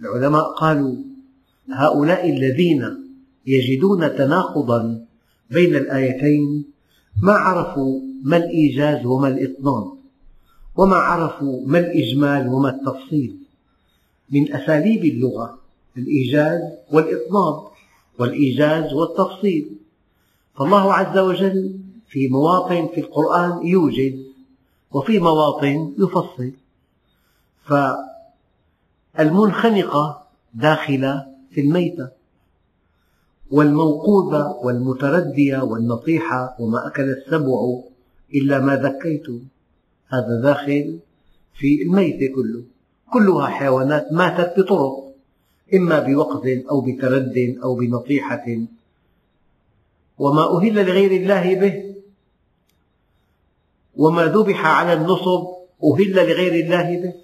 العلماء 0.00 0.54
قالوا 0.54 0.94
هؤلاء 1.72 2.30
الذين 2.30 3.06
يجدون 3.46 4.16
تناقضا 4.16 5.06
بين 5.50 5.76
الآيتين 5.76 6.64
ما 7.22 7.32
عرفوا 7.32 8.00
ما 8.22 8.36
الإيجاز 8.36 9.06
وما 9.06 9.28
الإطناب 9.28 9.92
وما 10.76 10.96
عرفوا 10.96 11.60
ما 11.66 11.78
الإجمال 11.78 12.48
وما 12.48 12.70
التفصيل. 12.70 13.36
من 14.30 14.52
أساليب 14.52 15.04
اللغة 15.04 15.58
الإيجاز 15.96 16.60
والإطناب 16.92 17.68
والإيجاز 18.18 18.92
والتفصيل. 18.92 19.76
فالله 20.58 20.94
عز 20.94 21.18
وجل 21.18 21.78
في 22.08 22.28
مواطن 22.28 22.88
في 22.94 23.00
القرآن 23.00 23.66
يوجز 23.66 24.14
وفي 24.90 25.18
مواطن 25.18 25.94
يفصل. 25.98 26.52
فالمنخنقة 29.14 30.22
داخلة 30.54 31.26
في 31.50 31.60
الميتة. 31.60 32.15
والموقوذة 33.50 34.60
والمتردية 34.62 35.58
والنطيحة 35.58 36.56
وما 36.60 36.86
أكل 36.86 37.02
السبع 37.02 37.80
إلا 38.34 38.58
ما 38.58 38.76
ذكيتم 38.76 39.40
هذا 40.08 40.40
داخل 40.42 40.98
في 41.54 41.82
الميتة 41.82 42.34
كله. 42.34 42.62
كلها 43.12 43.46
حيوانات 43.46 44.12
ماتت 44.12 44.60
بطرق 44.60 45.12
إما 45.74 45.98
بوقظ 46.00 46.46
أو 46.70 46.80
بترد 46.80 47.58
أو 47.62 47.74
بنطيحة. 47.74 48.46
وما 50.18 50.56
أهل 50.56 50.74
لغير 50.74 51.10
الله 51.10 51.54
به. 51.54 51.94
وما 53.96 54.24
ذبح 54.26 54.66
على 54.66 54.92
النصب 54.92 55.46
أهل 55.84 56.10
لغير 56.10 56.64
الله 56.64 57.02
به. 57.02 57.14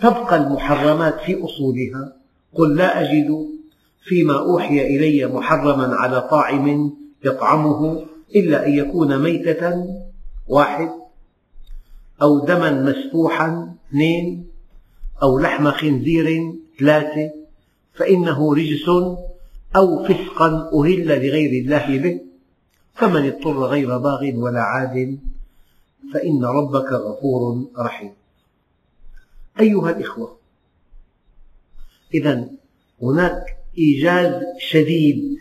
تبقى 0.00 0.36
المحرمات 0.36 1.20
في 1.20 1.44
أصولها. 1.44 2.16
قل 2.54 2.76
لا 2.76 3.00
أجد 3.00 3.59
فيما 4.02 4.38
أوحي 4.38 4.80
إلي 4.96 5.26
محرما 5.26 5.94
على 5.94 6.20
طاعم 6.20 6.92
يطعمه 7.24 8.06
إلا 8.36 8.66
أن 8.66 8.72
يكون 8.72 9.18
ميتة 9.18 9.86
واحد 10.48 10.90
أو 12.22 12.38
دما 12.38 12.70
مسفوحا 12.82 13.74
اثنين 13.88 14.46
أو 15.22 15.38
لحم 15.38 15.70
خنزير 15.70 16.54
ثلاثة 16.78 17.30
فإنه 17.94 18.54
رجس 18.54 18.88
أو 19.76 20.04
فسقا 20.04 20.70
أهل 20.74 21.06
لغير 21.06 21.64
الله 21.64 21.98
به 21.98 22.20
فمن 22.94 23.26
اضطر 23.26 23.64
غير 23.64 23.98
باغ 23.98 24.30
ولا 24.34 24.60
عاد 24.60 25.18
فإن 26.14 26.44
ربك 26.44 26.92
غفور 26.92 27.64
رحيم. 27.78 28.12
أيها 29.60 29.90
الإخوة 29.90 30.36
إذا 32.14 32.48
هناك 33.02 33.59
إيجاز 33.78 34.42
شديد 34.58 35.38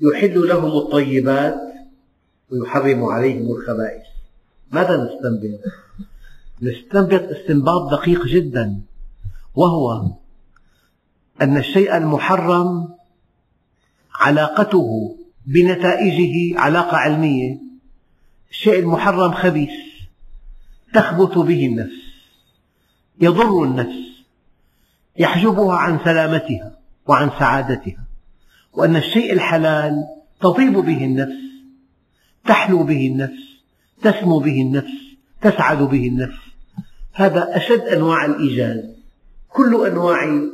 يحل 0.00 0.48
لهم 0.48 0.76
الطيبات 0.76 1.60
ويحرم 2.50 3.04
عليهم 3.04 3.50
الخبائث. 3.52 4.02
ماذا 4.72 4.96
نستنبط؟ 5.04 5.60
نستنبط 6.62 7.22
استنباط 7.22 7.90
دقيق 7.90 8.26
جدا 8.26 8.80
وهو 9.54 10.10
أن 11.42 11.56
الشيء 11.56 11.96
المحرم 11.96 12.88
علاقته 14.14 15.16
بنتائجه 15.46 16.60
علاقة 16.60 16.96
علمية. 16.96 17.58
الشيء 18.50 18.78
المحرم 18.78 19.32
خبيث 19.32 19.70
تخبث 20.94 21.38
به 21.38 21.66
النفس 21.66 22.04
يضر 23.20 23.64
النفس. 23.64 24.13
يحجبها 25.18 25.74
عن 25.74 25.98
سلامتها 26.04 26.78
وعن 27.06 27.30
سعادتها 27.38 28.04
وأن 28.72 28.96
الشيء 28.96 29.32
الحلال 29.32 30.06
تطيب 30.40 30.72
به 30.72 31.04
النفس 31.04 31.44
تحلو 32.44 32.82
به 32.82 33.06
النفس 33.06 33.54
تسمو 34.02 34.38
به 34.38 34.62
النفس 34.62 35.14
تسعد 35.42 35.82
به 35.82 36.08
النفس. 36.08 36.40
هذا 37.12 37.56
أشد 37.56 37.80
أنواع 37.80 38.24
الإيجاز. 38.24 38.84
كل 39.48 39.86
أنواع 39.86 40.48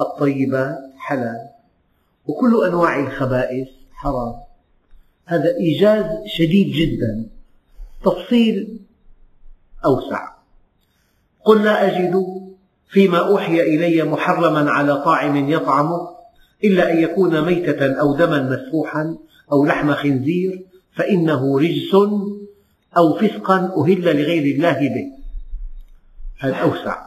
الطيبات 0.00 0.78
حلال 0.98 1.48
وكل 2.26 2.66
أنواع 2.66 3.00
الخبائث 3.00 3.68
حرام. 3.92 4.34
هذا 5.26 5.56
إيجاز 5.56 6.04
شديد 6.26 6.72
جدا. 6.72 7.26
تفصيل 8.04 8.78
أوسع. 9.84 10.28
قل 11.44 11.64
لا 11.64 11.86
أجد 11.86 12.47
فيما 12.88 13.18
أوحي 13.18 13.60
إلي 13.60 14.02
محرما 14.02 14.70
على 14.70 14.96
طاعم 14.96 15.50
يطعمه 15.50 16.08
إلا 16.64 16.92
أن 16.92 16.98
يكون 16.98 17.40
ميتة 17.40 17.92
أو 18.00 18.16
دما 18.16 18.42
مسفوحا 18.42 19.16
أو 19.52 19.64
لحم 19.64 19.92
خنزير 19.92 20.62
فإنه 20.96 21.58
رجس 21.58 21.94
أو 22.96 23.14
فسقا 23.18 23.56
أهل 23.56 24.02
لغير 24.02 24.56
الله 24.56 24.78
به. 24.78 25.06
هذا 26.38 26.56
أوسع 26.56 27.06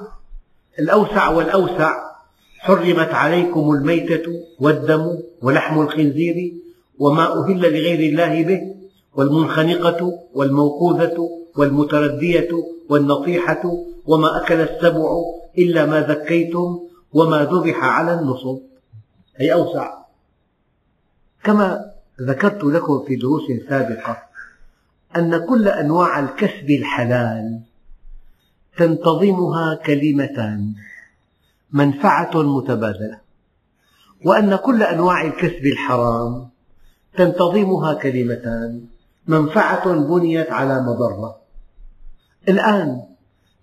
الأوسع 0.80 1.30
والأوسع 1.30 2.12
حرمت 2.60 3.10
عليكم 3.14 3.72
الميتة 3.72 4.24
والدم 4.60 5.18
ولحم 5.42 5.82
الخنزير 5.82 6.54
وما 7.00 7.40
أهل 7.40 7.60
لغير 7.60 8.12
الله 8.12 8.44
به 8.44 8.62
والمنخنقة 9.16 10.12
والموقوذة 10.34 11.30
والمتردية 11.58 12.50
والنطيحة 12.90 13.62
وما 14.06 14.38
أكل 14.38 14.62
السبع 14.62 15.10
إلا 15.58 15.86
ما 15.86 16.02
ذكيتم 16.02 16.80
وما 17.14 17.44
ذبح 17.44 17.84
على 17.84 18.14
النصب. 18.14 18.60
أي 19.42 19.54
أوسع. 19.54 20.02
كما 21.44 21.92
ذكرت 22.22 22.64
لكم 22.64 23.04
في 23.08 23.16
دروس 23.16 23.44
سابقة 23.70 24.18
أن 25.16 25.46
كل 25.46 25.68
أنواع 25.68 26.20
الكسب 26.20 26.70
الحلال 26.70 27.62
تنتظمها 28.78 29.76
كلمتان 29.76 30.74
منفعة 31.72 32.42
متبادلة 32.42 33.20
وأن 34.26 34.56
كل 34.56 34.84
أنواع 34.84 35.22
الكسب 35.22 35.66
الحرام 35.66 36.50
تنتظمها 37.18 37.94
كلمتان 37.94 38.86
منفعة 39.28 39.94
بنيت 39.94 40.52
على 40.52 40.82
مضرة. 40.82 41.38
الآن 42.50 43.02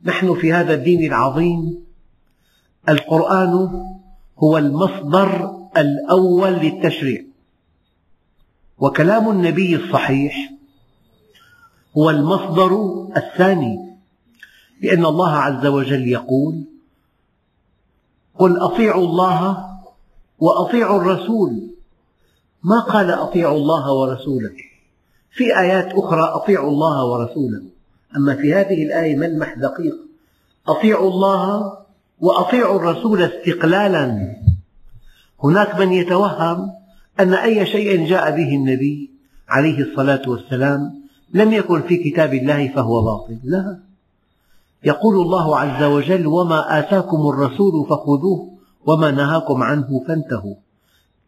نحن 0.05 0.35
في 0.35 0.53
هذا 0.53 0.75
الدين 0.75 1.07
العظيم. 1.07 1.85
القرآن 2.89 3.85
هو 4.39 4.59
المصدر 4.59 5.59
الأول 5.77 6.53
للتشريع. 6.53 7.25
وكلام 8.79 9.31
النبي 9.31 9.77
الصحيح 9.77 10.53
هو 11.97 12.11
المصدر 12.11 13.05
الثاني. 13.17 13.99
لأن 14.83 15.07
الله 15.07 15.31
عز 15.31 15.67
وجل 15.67 16.09
يقول 16.09 16.65
قل 18.39 18.61
أطيعوا 18.61 19.05
الله 19.05 19.69
وأطيعوا 20.39 21.01
الرسول. 21.01 21.71
ما 22.63 22.81
قال 22.81 23.11
أطيعوا 23.11 23.57
الله 23.57 23.93
ورسوله؟ 23.93 24.57
في 25.31 25.59
آيات 25.59 25.93
أخرى 25.93 26.23
أطيعوا 26.23 26.71
الله 26.71 27.05
ورسوله. 27.05 27.78
أما 28.17 28.35
في 28.37 28.55
هذه 28.55 28.83
الآية 28.83 29.17
ملمح 29.17 29.55
دقيق؟ 29.55 29.97
أطيعوا 30.69 31.11
الله 31.11 31.73
وأطيعوا 32.21 32.77
الرسول 32.79 33.23
استقلالا. 33.23 34.35
هناك 35.45 35.81
من 35.81 35.93
يتوهم 35.93 36.71
أن 37.21 37.35
أي 37.35 37.67
شيء 37.67 38.07
جاء 38.07 38.37
به 38.37 38.55
النبي 38.55 39.11
عليه 39.49 39.79
الصلاة 39.79 40.23
والسلام 40.29 41.03
لم 41.35 41.53
يكن 41.53 41.83
في 41.83 41.97
كتاب 41.97 42.35
الله 42.35 42.69
فهو 42.69 43.03
باطل. 43.03 43.39
لا. 43.45 43.79
يقول 44.85 45.15
الله 45.21 45.59
عز 45.59 45.83
وجل 45.83 46.27
وما 46.27 46.79
آتاكم 46.79 47.29
الرسول 47.29 47.87
فخذوه 47.89 48.51
وما 48.87 49.11
نهاكم 49.11 49.63
عنه 49.63 50.05
فانتهوا. 50.09 50.55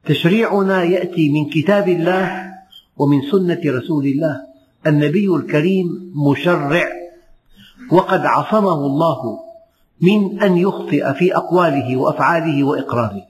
تشريعنا 0.04 0.82
يأتي 0.82 1.30
من 1.32 1.50
كتاب 1.50 1.88
الله 1.88 2.52
ومن 2.96 3.22
سنة 3.30 3.60
رسول 3.66 4.06
الله. 4.06 4.49
النبي 4.86 5.34
الكريم 5.34 6.12
مشرع 6.30 6.88
وقد 7.92 8.20
عصمه 8.20 8.86
الله 8.86 9.40
من 10.00 10.42
أن 10.42 10.56
يخطئ 10.56 11.14
في 11.14 11.36
أقواله 11.36 11.96
وأفعاله 11.96 12.64
وإقراره. 12.64 13.26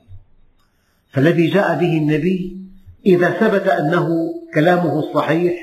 فالذي 1.13 1.47
جاء 1.47 1.79
به 1.79 1.97
النبي 1.97 2.57
إذا 3.07 3.31
ثبت 3.31 3.69
أنه 3.69 4.09
كلامه 4.55 4.99
الصحيح 4.99 5.55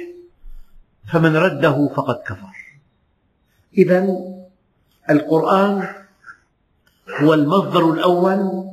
فمن 1.11 1.35
رده 1.35 1.89
فقد 1.95 2.15
كفر. 2.15 2.77
إذا 3.77 4.17
القرآن 5.09 5.87
هو 7.21 7.33
المصدر 7.33 7.93
الأول 7.93 8.69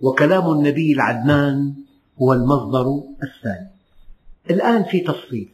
وكلام 0.00 0.50
النبي 0.52 0.92
العدنان 0.92 1.74
هو 2.22 2.32
المصدر 2.32 3.02
الثاني. 3.22 3.70
الآن 4.50 4.84
في 4.84 5.00
تفصيل. 5.00 5.48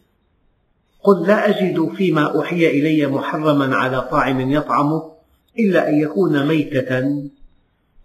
قل 1.02 1.26
لا 1.26 1.48
أجد 1.48 1.88
فيما 1.94 2.22
أوحي 2.22 2.66
إلي 2.66 3.06
محرما 3.06 3.76
على 3.76 4.00
طاعم 4.00 4.50
يطعمه 4.50 5.12
إلا 5.58 5.88
أن 5.88 5.94
يكون 6.00 6.46
ميتة. 6.46 7.22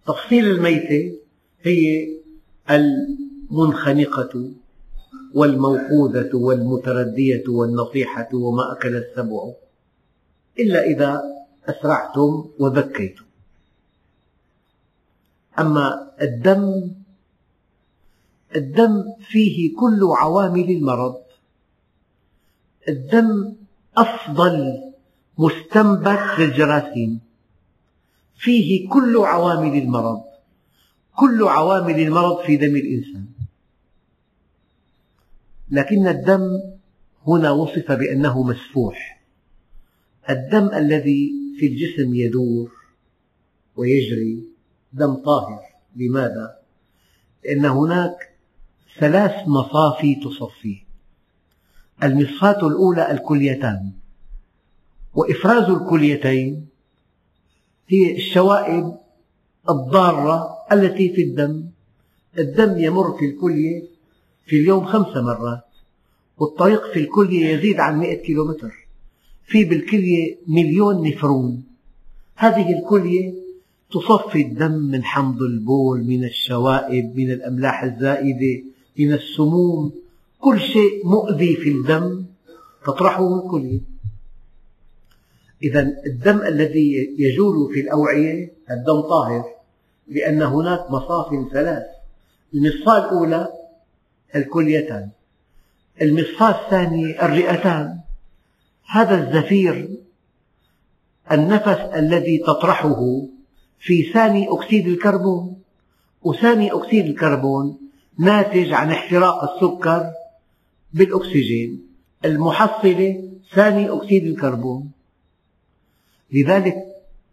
تفصيل 0.06 0.46
الميتة 0.46 1.16
هي 1.62 2.08
المنخنقة 2.70 4.50
والموقوذة 5.34 6.30
والمتردية 6.34 7.44
والنطيحة 7.48 8.28
وما 8.32 8.72
أكل 8.72 8.96
السبع 8.96 9.52
إلا 10.58 10.84
إذا 10.84 11.22
أسرعتم 11.68 12.44
وذكيتم. 12.58 13.24
أما 15.58 16.12
الدم 16.22 16.90
الدم 18.56 19.04
فيه 19.30 19.76
كل 19.76 20.00
عوامل 20.18 20.70
المرض. 20.70 21.23
الدم 22.88 23.54
أفضل 23.96 24.82
مستنبت 25.38 26.38
للجراثيم. 26.38 27.20
فيه 28.36 28.88
كل 28.88 29.16
عوامل 29.16 29.78
المرض 29.78 30.22
كل 31.16 31.42
عوامل 31.42 32.00
المرض 32.00 32.42
في 32.46 32.56
دم 32.56 32.76
الإنسان. 32.76 33.26
لكن 35.70 36.06
الدم 36.06 36.60
هنا 37.26 37.50
وصف 37.50 37.92
بأنه 37.92 38.42
مسفوح. 38.42 39.22
الدم 40.30 40.68
الذي 40.74 41.32
في 41.58 41.66
الجسم 41.66 42.14
يدور 42.14 42.72
ويجري 43.76 44.44
دم 44.92 45.14
طاهر. 45.14 45.60
لماذا؟ 45.96 46.58
لأن 47.44 47.64
هناك 47.64 48.16
ثلاث 48.98 49.48
مصافي 49.48 50.14
تصفيه. 50.14 50.84
المصفاة 52.02 52.66
الأولى 52.66 53.10
الكليتان. 53.10 53.90
وإفراز 55.14 55.70
الكليتين 55.70 56.66
هي 57.88 58.16
الشوائب 58.16 58.96
الضارة 59.70 60.56
التي 60.72 61.14
في 61.14 61.22
الدم. 61.22 61.64
الدم 62.38 62.78
يمر 62.78 63.18
في 63.18 63.24
الكلية 63.24 63.82
في 64.46 64.60
اليوم 64.60 64.84
خمس 64.84 65.16
مرات 65.16 65.64
والطريق 66.38 66.92
في 66.92 66.98
الكلية 66.98 67.48
يزيد 67.48 67.80
عن 67.80 67.98
مئة 67.98 68.22
كيلومتر. 68.22 68.86
في 69.46 69.64
بالكلية 69.64 70.36
مليون 70.46 71.08
نفرون. 71.08 71.64
هذه 72.36 72.78
الكلية 72.78 73.34
تصفي 73.90 74.42
الدم 74.42 74.72
من 74.72 75.04
حمض 75.04 75.42
البول 75.42 76.04
من 76.04 76.24
الشوائب 76.24 77.16
من 77.16 77.30
الأملاح 77.30 77.82
الزائدة 77.82 78.62
من 78.98 79.12
السموم 79.12 79.92
كل 80.44 80.60
شيء 80.60 81.06
مؤذي 81.06 81.56
في 81.56 81.68
الدم 81.68 82.24
تطرحه 82.86 83.44
الكلية 83.44 83.80
إذا 85.62 85.80
الدم 86.06 86.42
الذي 86.42 87.14
يجول 87.18 87.74
في 87.74 87.80
الأوعية 87.80 88.52
الدم 88.70 89.00
طاهر 89.00 89.44
لأن 90.08 90.42
هناك 90.42 90.90
مصاف 90.90 91.52
ثلاث. 91.52 91.82
المصفاة 92.54 92.98
الأولى 92.98 93.48
الكليتان 94.36 95.10
المصفاة 96.02 96.64
الثانية 96.64 97.24
الرئتان. 97.24 97.98
هذا 98.86 99.14
الزفير 99.14 99.88
النفس 101.32 101.80
الذي 101.94 102.38
تطرحه 102.38 103.22
في 103.78 104.02
ثاني 104.12 104.48
أكسيد 104.50 104.86
الكربون 104.86 105.56
وثاني 106.22 106.72
أكسيد 106.72 107.06
الكربون 107.06 107.78
ناتج 108.18 108.72
عن 108.72 108.90
احتراق 108.90 109.52
السكر 109.52 110.10
بالأكسجين 110.94 111.86
المحصلة 112.24 113.30
ثاني 113.54 113.90
أكسيد 113.90 114.26
الكربون. 114.26 114.90
لذلك 116.32 116.76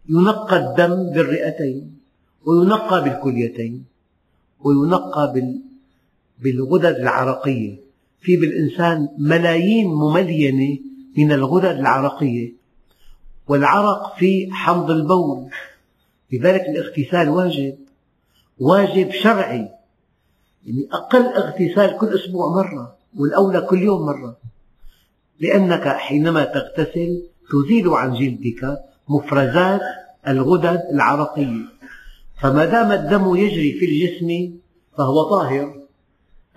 ينقى 0.08 0.56
الدم 0.56 1.12
بالرئتين 1.12 1.98
وينقى 2.46 3.04
بالكليتين 3.04 3.84
وينقى 4.60 5.34
بالغدد 6.38 6.94
العرقية. 6.96 7.76
في 8.20 8.36
بالإنسان 8.36 9.08
ملايين 9.18 9.88
مملينة 9.88 10.78
من 11.16 11.32
الغدد 11.32 11.78
العرقية. 11.78 12.52
والعرق 13.48 14.16
في 14.16 14.48
حمض 14.52 14.90
البول. 14.90 15.50
لذلك 16.32 16.60
الاغتسال 16.60 17.28
واجب. 17.28 17.78
واجب 18.58 19.10
شرعي. 19.10 19.68
يعني 20.66 20.88
أقل 20.92 21.26
اغتسال 21.26 21.98
كل 21.98 22.14
أسبوع 22.14 22.48
مرة. 22.48 23.01
والأولى 23.18 23.60
كل 23.60 23.82
يوم 23.82 24.06
مرة. 24.06 24.36
لأنك 25.40 25.88
حينما 25.88 26.44
تغتسل 26.44 27.22
تزيل 27.50 27.88
عن 27.88 28.14
جلدك 28.14 28.78
مفرزات 29.08 29.80
الغدد 30.28 30.82
العرقية 30.92 31.64
فما 32.40 32.64
دام 32.64 32.92
الدم 32.92 33.36
يجري 33.36 33.72
في 33.72 33.84
الجسم 33.84 34.58
فهو 34.98 35.22
طاهر. 35.22 35.82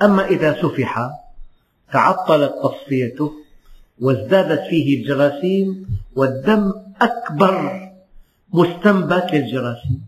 أما 0.01 0.25
إذا 0.25 0.61
سفح 0.61 1.09
تعطلت 1.93 2.53
تصفيته 2.63 3.31
وازدادت 4.01 4.61
فيه 4.69 5.01
الجراثيم 5.01 5.87
والدم 6.15 6.73
أكبر 7.01 7.81
مستنبت 8.53 9.25
للجراثيم. 9.33 10.05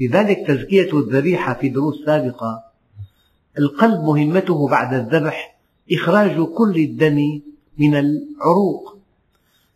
لذلك 0.00 0.46
تزكية 0.46 0.98
الذبيحة 0.98 1.54
في 1.54 1.68
دروس 1.68 2.04
سابقة 2.06 2.69
القلب 3.60 4.00
مهمته 4.00 4.68
بعد 4.68 4.94
الذبح 4.94 5.58
إخراج 5.92 6.40
كل 6.40 6.76
الدم 6.76 7.40
من 7.78 7.96
العروق. 7.96 8.98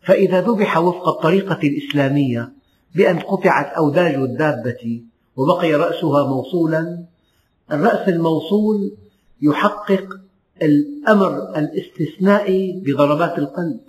فإذا 0.01 0.41
ذبح 0.41 0.77
وفق 0.77 1.07
الطريقة 1.07 1.59
الإسلامية 1.63 2.53
بأن 2.95 3.19
قطعت 3.19 3.65
أوداج 3.65 4.15
الدابة 4.15 5.03
وبقي 5.35 5.73
رأسها 5.73 6.27
موصولا 6.27 7.05
الرأس 7.71 8.09
الموصول 8.09 8.91
يحقق 9.41 10.19
الأمر 10.61 11.57
الاستثنائي 11.57 12.81
بضربات 12.85 13.39
القلب. 13.39 13.79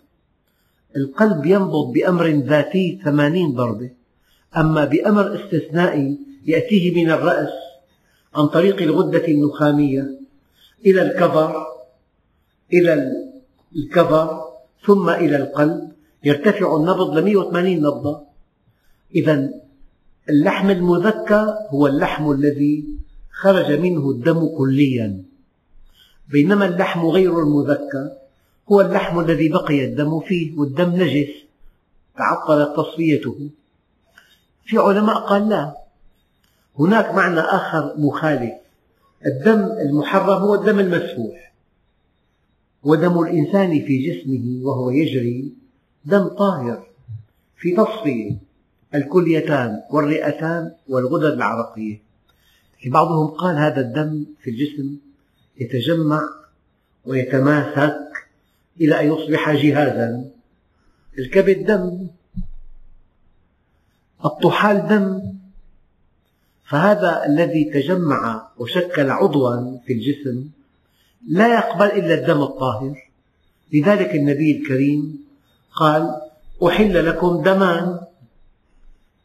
القلب 0.96 1.46
ينبض 1.46 1.92
بأمر 1.92 2.26
ذاتي 2.26 3.00
ثمانين 3.04 3.54
ضربة. 3.54 3.90
أما 4.56 4.84
بأمر 4.84 5.34
استثنائي 5.34 6.18
يأتيه 6.46 7.04
من 7.04 7.10
الرأس 7.10 7.65
عن 8.36 8.46
طريق 8.46 8.82
الغدة 8.82 9.28
النخامية 9.28 10.10
إلى 10.86 11.02
الكظر 11.02 11.66
إلى 12.72 13.12
الكظر 13.76 14.44
ثم 14.86 15.10
إلى 15.10 15.36
القلب 15.36 15.92
يرتفع 16.24 16.76
النبض 16.76 17.18
ل 17.18 17.24
180 17.24 17.76
نبضة. 17.76 18.22
إذا 19.14 19.50
اللحم 20.28 20.70
المذكى 20.70 21.54
هو 21.70 21.86
اللحم 21.86 22.30
الذي 22.30 22.84
خرج 23.30 23.72
منه 23.72 24.10
الدم 24.10 24.48
كليا. 24.58 25.22
بينما 26.28 26.66
اللحم 26.66 27.06
غير 27.06 27.40
المذكى 27.40 28.10
هو 28.72 28.80
اللحم 28.80 29.20
الذي 29.20 29.48
بقي 29.48 29.84
الدم 29.84 30.20
فيه 30.20 30.58
والدم 30.58 30.90
نجس 30.90 31.28
تعطلت 32.18 32.76
تصفيته. 32.76 33.50
في 34.64 34.78
علماء 34.78 35.18
قال 35.18 35.48
لا 35.48 35.85
هناك 36.78 37.14
معنى 37.14 37.40
آخر 37.40 37.94
مخالف. 37.98 38.52
الدم 39.26 39.64
المحرم 39.64 40.42
هو 40.42 40.54
الدم 40.54 40.78
المسفوح. 40.78 41.52
ودم 42.82 43.20
الإنسان 43.20 43.70
في 43.86 43.98
جسمه 44.06 44.66
وهو 44.66 44.90
يجري 44.90 45.52
دم 46.04 46.28
طاهر 46.28 46.86
في 47.56 47.76
تصفية. 47.76 48.36
الكليتان 48.94 49.82
والرئتان 49.90 50.72
والغدد 50.88 51.32
العرقية. 51.32 52.02
بعضهم 52.86 53.26
قال 53.26 53.56
هذا 53.56 53.80
الدم 53.80 54.24
في 54.40 54.50
الجسم 54.50 54.96
يتجمع 55.60 56.20
ويتماسك 57.04 57.98
إلى 58.80 59.00
أن 59.00 59.12
يصبح 59.12 59.50
جهازا. 59.50 60.24
الكبد 61.18 61.66
دم. 61.66 62.06
الطحال 64.24 64.88
دم. 64.88 65.35
فهذا 66.68 67.26
الذي 67.26 67.64
تجمع 67.64 68.48
وشكل 68.58 69.10
عضوا 69.10 69.78
في 69.86 69.92
الجسم 69.92 70.48
لا 71.28 71.54
يقبل 71.54 71.86
إلا 71.86 72.14
الدم 72.14 72.42
الطاهر. 72.42 73.10
لذلك 73.72 74.14
النبي 74.14 74.56
الكريم 74.56 75.24
قال 75.74 76.20
أحل 76.66 77.06
لكم 77.06 77.42
دمان 77.42 78.00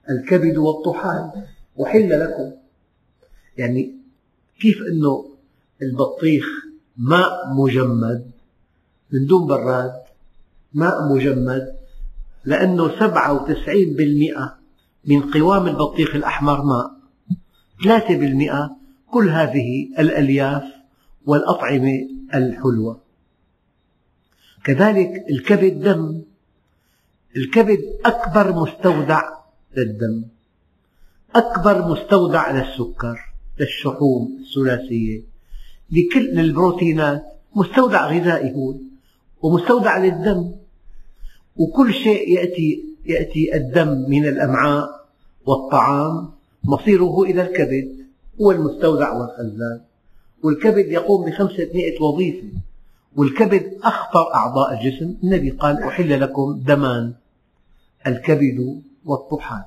الكبد 0.09 0.57
والطحال. 0.57 1.31
أحل 1.83 2.19
لكم. 2.19 2.51
يعني 3.57 3.95
كيف 4.61 4.81
أنه 4.81 5.25
البطيخ 5.81 6.45
ماء 6.97 7.53
مجمد 7.53 8.31
من 9.11 9.25
دون 9.25 9.47
براد؟ 9.47 9.93
ماء 10.73 11.13
مجمد 11.13 11.75
لأنه 12.45 12.99
سبعة 12.99 13.33
وتسعين 13.33 13.93
بالمئة 13.93 14.57
من 15.05 15.21
قوام 15.21 15.67
البطيخ 15.67 16.15
الأحمر 16.15 16.61
ماء. 16.61 17.00
ثلاثة 17.83 18.17
بالمئة 18.17 18.75
كل 19.11 19.29
هذه 19.29 19.87
الألياف 19.99 20.63
والأطعمة 21.25 22.07
الحلوة. 22.33 22.99
كذلك 24.63 25.25
الكبد 25.29 25.83
دم. 25.83 26.21
الكبد 27.35 27.79
أكبر 28.05 28.53
مستودع 28.53 29.21
للدم 29.77 30.23
أكبر 31.35 31.87
مستودع 31.87 32.51
للسكر 32.51 33.19
للشحوم 33.59 34.39
الثلاثية. 34.39 35.21
لكل 35.91 36.39
البروتينات 36.39 37.23
مستودع 37.55 38.07
غذائي 38.07 38.55
هو 38.55 38.75
ومستودع 39.41 39.97
للدم. 39.97 40.51
وكل 41.55 41.93
شيء 41.93 42.29
يأتي 42.29 42.83
يأتي 43.05 43.55
الدم 43.55 44.05
من 44.09 44.25
الأمعاء 44.25 45.07
والطعام. 45.45 46.40
مصيره 46.63 47.23
إلى 47.23 47.41
الكبد 47.41 47.97
هو 48.41 48.51
المستودع 48.51 49.13
والخزان. 49.13 49.81
والكبد 50.43 50.85
يقوم 50.85 51.25
بخمسمائة 51.25 52.01
وظيفة. 52.01 52.47
والكبد 53.15 53.77
أخطر 53.83 54.33
أعضاء 54.33 54.73
الجسم. 54.73 55.15
النبي 55.23 55.49
قال 55.49 55.83
أحل 55.83 56.21
لكم 56.21 56.61
دمان 56.65 57.13
الكبد 58.07 58.81
والطحال. 59.05 59.63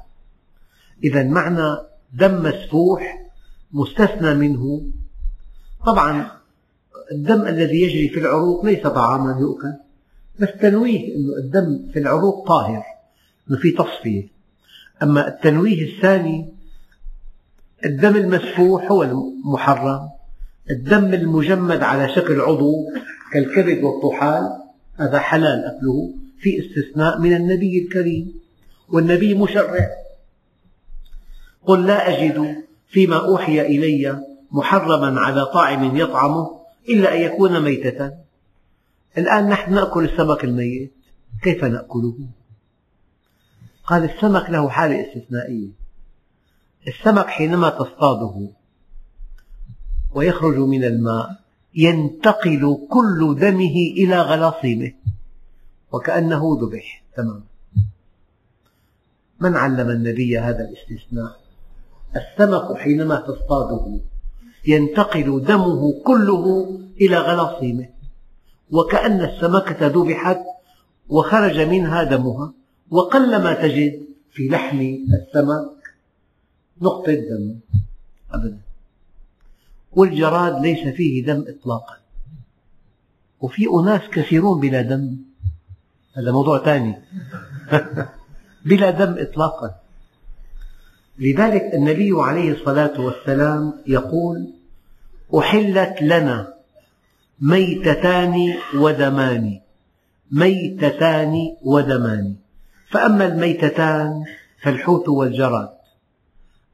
إذا 1.05 1.23
معنى 1.23 1.77
دم 2.13 2.43
مسفوح 2.43 3.31
مستثنى 3.73 4.35
منه. 4.35 4.83
طبعا 5.87 6.31
الدم 7.13 7.47
الذي 7.47 7.83
يجري 7.83 8.09
في 8.09 8.21
العروق 8.21 8.65
ليس 8.65 8.87
طعاما 8.87 9.41
يؤكل 9.41 9.75
بس 10.39 10.49
تنويه 10.61 11.17
أن 11.17 11.45
الدم 11.45 11.91
في 11.93 11.99
العروق 11.99 12.49
طاهر 12.49 12.83
أنه 13.51 13.59
في 13.59 13.71
تصفية. 13.71 14.29
أما 15.03 15.29
التنويه 15.29 15.97
الثاني 15.97 16.54
الدم 17.85 18.17
المسفوح 18.17 18.91
هو 18.91 19.03
المحرم. 19.03 20.11
الدم 20.71 21.15
المجمد 21.15 21.83
على 21.83 22.15
شكل 22.15 22.41
عضو 22.41 22.73
كالكبد 23.33 23.83
والطحال 23.83 24.43
هذا 24.97 25.19
حلال 25.19 25.65
أكله 25.65 26.15
في 26.39 26.61
استثناء 26.61 27.19
من 27.19 27.37
النبي 27.37 27.79
الكريم. 27.79 28.35
والنبي 28.89 29.35
مشرع. 29.35 29.89
قل 31.67 31.87
لا 31.87 32.09
أجد 32.09 32.57
فيما 32.89 33.17
أوحي 33.17 33.61
إلي 33.61 34.25
محرما 34.51 35.21
على 35.21 35.47
طاعم 35.47 35.97
يطعمه 35.97 36.61
إلا 36.89 37.17
أن 37.17 37.21
يكون 37.21 37.61
ميتة. 37.63 38.13
الآن 39.19 39.49
نحن 39.49 39.75
نأكل 39.75 40.05
السمك 40.05 40.45
الميت. 40.45 40.93
كيف 41.43 41.65
نأكله؟ 41.65 42.15
قال 43.87 44.05
السمك 44.05 44.51
له 44.51 44.69
حالة 44.69 45.07
استثنائية. 45.07 45.84
السمك 46.89 47.27
حينما 47.27 47.71
تصطاده 47.71 48.49
ويخرج 50.15 50.59
من 50.59 50.85
الماء 50.85 51.45
ينتقل 51.75 52.79
كل 52.91 53.37
دمه 53.41 53.77
إلى 53.97 54.21
غلاصيمه 54.21 54.93
وكأنه 55.93 56.59
ذبح. 56.63 57.05
تماما 57.17 57.43
من 59.41 59.57
علم 59.57 59.91
النبي 59.91 60.39
هذا 60.39 60.69
الاستثناء؟ 60.69 61.41
السمك 62.17 62.77
حينما 62.77 63.17
تصطاده 63.17 64.01
ينتقل 64.67 65.45
دمه 65.45 66.03
كله 66.07 66.75
إلى 67.01 67.19
غلاصيمه 67.19 67.89
وكأن 68.71 69.21
السمكة 69.21 69.87
ذبحت 69.87 70.41
وخرج 71.09 71.61
منها 71.61 72.05
دمها 72.05 72.53
وقلما 72.91 73.55
تجد 73.55 74.03
في 74.33 74.49
لحم 74.49 74.81
السمك 74.81 75.84
نقطة 76.83 77.13
دم. 77.15 77.59
أبدا. 78.33 78.59
والجراد 79.93 80.63
ليس 80.63 80.89
فيه 80.89 81.25
دم 81.25 81.45
إطلاقا. 81.49 81.97
وفي 83.41 83.67
أناس 83.81 84.01
كثيرون 84.13 84.61
بلا 84.61 84.83
دم. 84.83 85.17
هذا 86.17 86.33
موضوع 86.33 86.65
ثاني. 86.65 86.97
بلا 88.67 88.91
دم 88.91 89.15
إطلاقا. 89.19 89.75
لذلك 91.19 91.75
النبي 91.75 92.11
عليه 92.15 92.53
الصلاة 92.53 93.01
والسلام 93.01 93.73
يقول 93.87 94.51
أحلت 95.39 96.03
لنا 96.03 96.55
ميتتان 97.41 98.55
ودمان 98.75 99.61
ميتتان 100.31 101.57
ودمان 101.63 102.37
فأما 102.91 103.27
الميتتان 103.27 104.25
فالحوت 104.63 105.09
والجراد. 105.09 105.74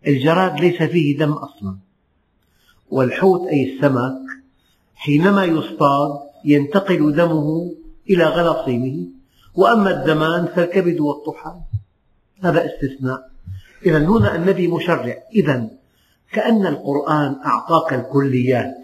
الجراد 0.07 0.61
ليس 0.61 0.83
فيه 0.83 1.19
دم 1.19 1.33
أصلا. 1.33 1.77
والحوت 2.91 3.49
أي 3.49 3.75
السمك 3.75 4.21
حينما 4.95 5.45
يصطاد 5.45 6.21
ينتقل 6.45 7.17
دمه 7.17 7.75
إلى 8.11 8.25
غلاصيمه 8.25 9.07
وأما 9.55 9.91
الدمان 9.91 10.47
فالكبد 10.47 11.01
والطحال. 11.01 11.61
هذا 12.43 12.67
استثناء. 12.67 13.31
إذا 13.87 13.99
هنا 13.99 14.35
النبي 14.35 14.69
مشرع. 14.69 15.17
إذا 15.35 15.71
كأن 16.33 16.67
القرآن 16.67 17.37
أعطاك 17.47 17.95
الكليات 17.95 18.75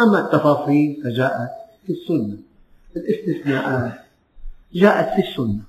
أما 0.00 0.20
التفاصيل 0.20 1.00
فجاءت 1.04 1.50
في 1.86 1.92
السنة. 1.92 2.38
الاستثناءات 2.96 4.00
جاءت 4.74 5.14
في 5.14 5.28
السنة. 5.28 5.60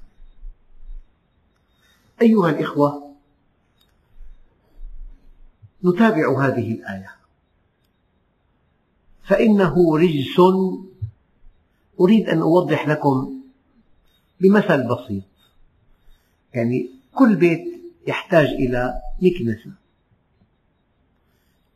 أيها 2.21 2.49
الإخوة 2.49 3.10
نتابع 5.85 6.45
هذه 6.47 6.71
الآية. 6.71 7.15
فإنه 9.23 9.97
رجس. 9.97 10.41
أريد 11.99 12.29
أن 12.29 12.41
أوضح 12.41 12.87
لكم 12.87 13.41
بمثل 14.41 14.87
بسيط. 14.87 15.23
يعني 16.53 16.89
كل 17.13 17.35
بيت 17.35 17.81
يحتاج 18.07 18.47
إلى 18.47 19.01
مكنسة. 19.21 19.71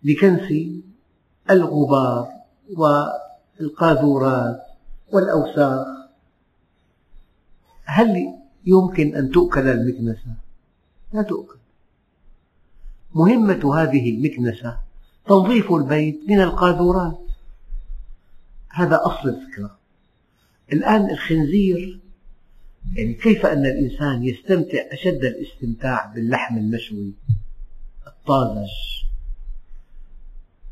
لكنس 0.04 0.54
الغبار 1.50 2.30
والقاذورات 3.60 4.62
والأوساخ. 5.13 5.88
هل 7.84 8.34
يمكن 8.65 9.15
أن 9.15 9.32
تؤكل 9.32 9.68
المكنسة؟ 9.68 10.34
لا 11.13 11.22
تؤكل. 11.22 11.58
مهمة 13.15 13.75
هذه 13.82 14.10
المكنسة 14.10 14.78
تنظيف 15.28 15.71
البيت 15.71 16.19
من 16.28 16.41
القاذورات. 16.41 17.19
هذا 18.69 19.01
أصل 19.06 19.30
الفكرة. 19.30 19.78
الآن 20.73 21.10
الخنزير 21.10 21.99
يعني 22.95 23.13
كيف 23.13 23.45
أن 23.45 23.65
الإنسان 23.65 24.23
يستمتع 24.23 24.80
أشد 24.91 25.25
الاستمتاع 25.25 26.06
باللحم 26.15 26.58
المشوي؟ 26.58 27.13
الطازج. 28.08 28.71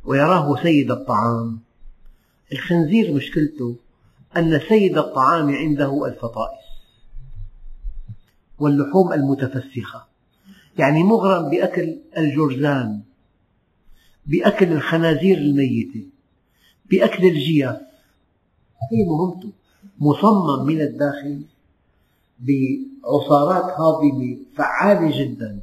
ويراه 0.06 0.64
سيد 0.64 0.92
الطعام. 0.92 1.60
الخنزير 2.52 3.14
مشكلته 3.14 3.76
أن 4.38 4.60
سيد 4.70 4.98
الطعام 4.98 5.56
عنده 5.56 6.06
الفطائس 6.06 6.64
واللحوم 8.60 9.14
المتفسخة. 9.14 10.13
يعني 10.78 11.04
مغرم 11.04 11.50
بأكل 11.50 12.00
الجرذان 12.18 13.02
بأكل 14.26 14.72
الخنازير 14.72 15.38
الميتة 15.38 16.06
بأكل 16.92 17.26
الجيف 17.26 17.76
هي 18.92 19.06
مهمته 19.08 19.52
مصمم 20.00 20.66
من 20.66 20.82
الداخل 20.82 21.42
بعصارات 22.40 23.80
هاضمة 23.80 24.38
فعالة 24.56 25.20
جدا. 25.20 25.60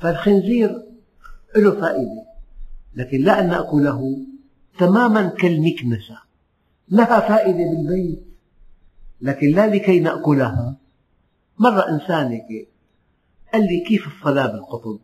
فالخنزير 0.00 0.82
له 1.56 1.80
فائدة 1.80 2.24
لكن 2.94 3.20
لا 3.20 3.40
أن 3.40 3.48
نأكله 3.48 4.16
تماما 4.78 5.26
كالمكنسة. 5.26 6.18
لها 6.88 7.20
فائدة 7.20 7.70
بالبيت 7.70 8.22
لكن 9.20 9.46
لا 9.46 9.66
لكي 9.66 10.00
نأكلها. 10.00 10.76
مرة 11.58 11.88
إنسان 11.88 12.26
هيك 12.26 12.68
قال 13.52 13.62
لي 13.62 13.80
كيف 13.80 14.06
الصلاة 14.06 14.46
بالقطب؟ 14.46 14.98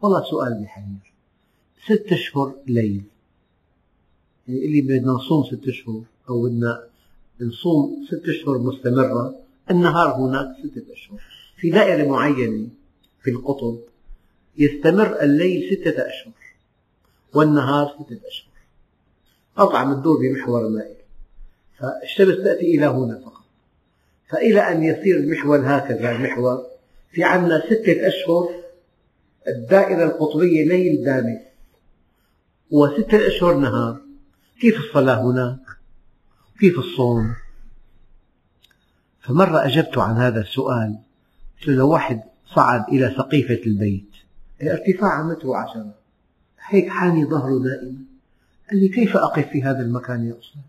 والله 0.00 0.30
سؤال 0.30 0.62
بحير 0.62 0.84
ست 1.84 2.12
أشهر 2.12 2.54
ليل. 2.66 3.02
يعني 4.48 4.64
اللي 4.64 4.80
بدنا 4.80 5.12
نصوم 5.12 5.44
ست 5.44 5.68
أشهر 5.68 6.02
أو 6.28 6.42
بدنا 6.42 6.84
نصوم 7.40 8.06
ست 8.08 8.28
أشهر 8.28 8.58
مستمرة 8.58 9.34
النهار 9.70 10.14
هناك 10.14 10.56
ستة 10.58 10.92
أشهر. 10.92 11.20
في 11.56 11.70
دائرة 11.70 12.08
معينة 12.08 12.68
في 13.22 13.30
القطب 13.30 13.78
يستمر 14.58 15.22
الليل 15.22 15.76
ستة 15.76 16.08
أشهر 16.08 16.32
والنهار 17.34 17.88
ستة 17.88 18.28
أشهر. 18.28 18.50
أرض 19.58 19.74
عم 19.74 20.00
تدور 20.00 20.18
بمحور 20.20 20.68
مائل 20.68 20.96
فالشمس 21.78 22.36
تأتي 22.36 22.74
إلى 22.76 22.86
هنا 22.86 23.18
فقط. 23.24 23.44
فإلى 24.28 24.60
أن 24.60 24.84
يصير 24.84 25.16
المحور 25.16 25.58
هكذا 25.58 26.10
المحور 26.12 26.69
في 27.10 27.24
عندنا 27.24 27.60
ستة 27.66 28.08
أشهر 28.08 28.48
الدائرة 29.48 30.04
القطبية 30.04 30.68
ليل 30.68 31.04
دامس 31.04 31.40
وستة 32.70 33.26
أشهر 33.26 33.54
نهار. 33.54 34.00
كيف 34.60 34.78
الصلاة 34.78 35.30
هناك؟ 35.30 35.58
كيف 36.60 36.78
الصوم؟ 36.78 37.34
فمرة 39.20 39.66
أجبت 39.66 39.98
عن 39.98 40.16
هذا 40.16 40.40
السؤال. 40.40 40.98
قلت 41.60 41.68
له 41.68 41.84
واحد 41.84 42.22
صعد 42.54 42.88
إلى 42.88 43.14
سقيفة 43.18 43.60
البيت. 43.66 44.10
ارتفاع 44.62 45.22
متر 45.22 45.46
وعشرة. 45.46 45.94
هيك 46.66 46.88
حاني 46.88 47.24
ظهره 47.24 47.58
دائما. 47.58 47.98
قال 48.70 48.80
لي 48.80 48.88
كيف 48.88 49.16
أقف 49.16 49.48
في 49.48 49.62
هذا 49.62 49.82
المكان 49.82 50.26
يا 50.26 50.34
أستاذ؟ 50.38 50.60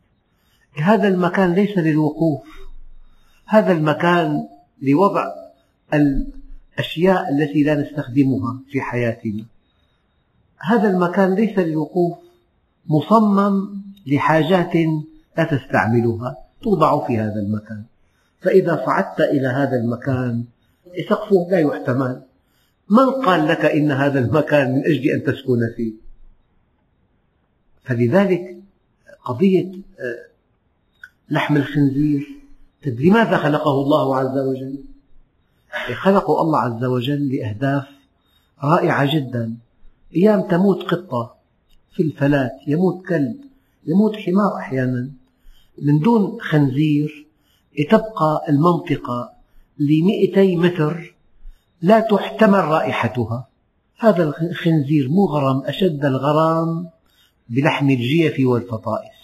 هذا 0.84 1.08
المكان 1.08 1.54
ليس 1.54 1.78
للوقوف. 1.78 2.44
هذا 3.46 3.72
المكان 3.72 4.48
لوضع 4.82 5.26
الأشياء 5.94 7.30
التي 7.30 7.64
لا 7.64 7.76
نستخدمها 7.76 8.60
في 8.70 8.82
حياتنا. 8.82 9.46
هذا 10.60 10.90
المكان 10.90 11.36
ليس 11.36 11.60
للوقوف 11.60 12.18
مصمم 12.88 13.82
لحاجات 14.08 14.76
لا 15.38 15.44
تستعملها 15.44 16.38
توضع 16.64 17.08
في 17.08 17.18
هذا 17.18 17.40
المكان. 17.40 17.84
فإذا 18.42 18.84
صعدت 18.86 19.22
إلى 19.22 19.48
هذا 19.48 19.78
المكان 19.78 20.44
سقفه 21.10 21.48
لا 21.52 21.60
يحتمل. 21.60 22.22
من 22.90 23.10
قال 23.26 23.48
لك 23.48 23.66
إن 23.66 23.92
هذا 23.92 24.20
المكان 24.20 24.72
من 24.72 24.86
أجل 24.86 25.10
أن 25.10 25.24
تسكن 25.24 25.60
فيه؟ 25.76 25.94
فلذلك 27.84 28.58
قضية 29.26 29.72
آه، 30.00 30.28
لحم 31.30 31.58
الخنزير 31.58 32.28
لماذا 32.86 33.38
خلقه 33.38 33.72
الله 33.72 34.18
عز 34.18 34.38
وجل؟ 34.38 34.84
خلقه 35.96 36.42
الله 36.42 36.60
عز 36.60 36.84
وجل 36.84 37.36
لأهداف 37.36 37.88
رائعة 38.64 39.16
جدا. 39.16 39.56
أيام 40.16 40.42
تموت 40.42 40.84
قطة 40.84 41.36
في 41.96 42.04
الفلات 42.04 42.52
يموت 42.68 43.06
كلب 43.06 43.36
يموت 43.88 44.16
حمار 44.16 44.58
أحيانا 44.58 45.12
من 45.82 46.00
دون 46.00 46.38
خنزير 46.42 47.28
تبقى 47.90 48.46
المنطقة 48.50 49.32
لمئتي 49.80 50.56
متر 50.56 51.16
لا 51.82 52.00
تحتمل 52.00 52.60
رائحتها. 52.60 53.48
هذا 53.98 54.24
الخنزير 54.24 55.10
مغرم 55.10 55.64
أشد 55.66 56.06
الغرام 56.06 56.90
بلحم 57.50 57.90
الجيف 57.90 58.36
والفطائس. 58.40 59.22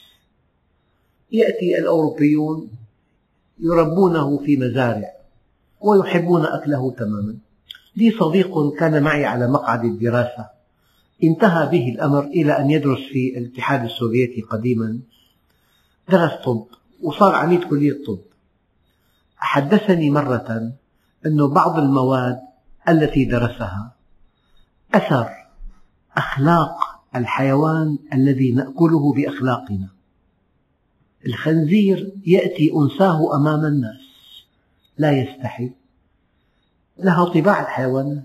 يأتي 1.32 1.80
الأوروبيون 1.80 2.70
يربونه 3.60 4.38
في 4.38 4.58
مزارع. 4.58 5.17
ويحبون 5.82 6.46
أكله 6.46 6.92
تماما. 6.92 7.38
لي 7.96 8.12
صديق 8.12 8.74
كان 8.80 9.04
معي 9.04 9.26
على 9.26 9.48
مقعد 9.48 9.86
الدراسة. 9.86 10.50
انتهى 11.24 11.70
به 11.70 11.90
الأمر 11.90 12.24
إلى 12.24 12.60
أن 12.60 12.72
يدرس 12.72 13.00
في 13.12 13.38
الاتحاد 13.38 13.84
السوفيتي 13.84 14.42
قديما. 14.42 15.00
درس 16.10 16.32
طب 16.46 16.66
وصار 17.04 17.36
عميد 17.36 17.64
كلية 17.64 18.06
طب. 18.08 18.20
حدثني 19.38 20.10
مرة 20.10 20.72
أن 21.26 21.48
بعض 21.48 21.80
المواد 21.80 22.40
التي 22.90 23.26
درسها 23.26 23.92
أثر 24.94 25.30
أخلاق 26.18 26.78
الحيوان 27.16 27.98
الذي 28.14 28.52
نأكله 28.52 29.14
بأخلاقنا. 29.14 29.88
الخنزير 31.26 32.12
يأتي 32.26 32.74
أنساه 32.76 33.36
أمام 33.36 33.66
الناس. 33.66 34.07
لا 34.98 35.12
يستحي. 35.12 35.72
لها 37.00 37.26
طباع 37.26 37.62
الحيوانات. 37.62 38.24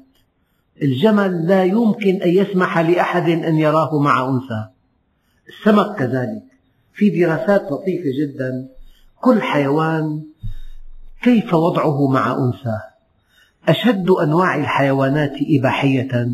الجمل 0.82 1.46
لا 1.46 1.64
يمكن 1.64 2.22
أن 2.22 2.28
يسمح 2.28 2.78
لأحد 2.78 3.28
أن 3.28 3.56
يراه 3.56 3.98
مع 3.98 4.28
أنثى. 4.28 4.68
السمك 5.48 5.96
كذلك. 5.98 6.42
في 6.94 7.10
دراسات 7.10 7.62
لطيفة 7.62 8.10
جدا. 8.20 8.68
كل 9.20 9.42
حيوان 9.42 10.22
كيف 11.22 11.54
وضعه 11.54 12.08
مع 12.08 12.32
أنثاه 12.32 12.82
أشد 13.68 14.10
أنواع 14.10 14.56
الحيوانات 14.56 15.32
إباحية 15.58 16.30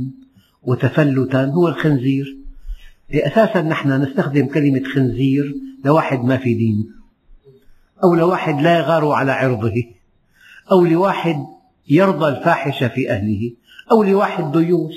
وتفلتا 0.63 1.45
هو 1.45 1.69
الخنزير. 1.69 2.37
أساسا 3.15 3.63
نحن 3.63 4.03
نستخدم 4.03 4.47
كلمة 4.47 4.83
خنزير 4.95 5.55
لواحد 5.85 6.25
ما 6.25 6.37
في 6.37 6.55
دين 6.55 6.93
أو 8.05 8.15
لواحد 8.15 8.63
لا 8.63 8.79
يغار 8.79 9.09
على 9.09 9.33
عرضه. 9.33 9.98
أو 10.73 10.85
لواحد 10.85 11.47
يرضى 11.89 12.29
الفاحشة 12.29 12.89
في 12.89 13.11
أهله 13.11 13.53
أو 13.93 14.03
لواحد 14.03 14.53
ديوث 14.53 14.95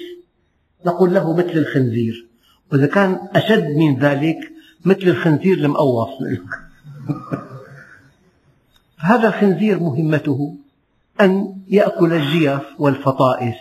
نقول 0.86 1.14
له 1.14 1.34
مثل 1.34 1.52
الخنزير. 1.52 2.28
وإذا 2.72 2.88
كان 2.88 3.20
أشد 3.36 3.68
من 3.78 4.00
ذلك 4.00 4.38
مثل 4.86 5.04
الخنزير 5.04 5.58
المقوص 5.58 6.10
هذا 8.98 9.28
الخنزير 9.28 9.80
مهمته 9.80 10.56
أن 11.22 11.56
يأكل 11.68 12.14
الجيف 12.14 12.62
والفطائس 12.80 13.56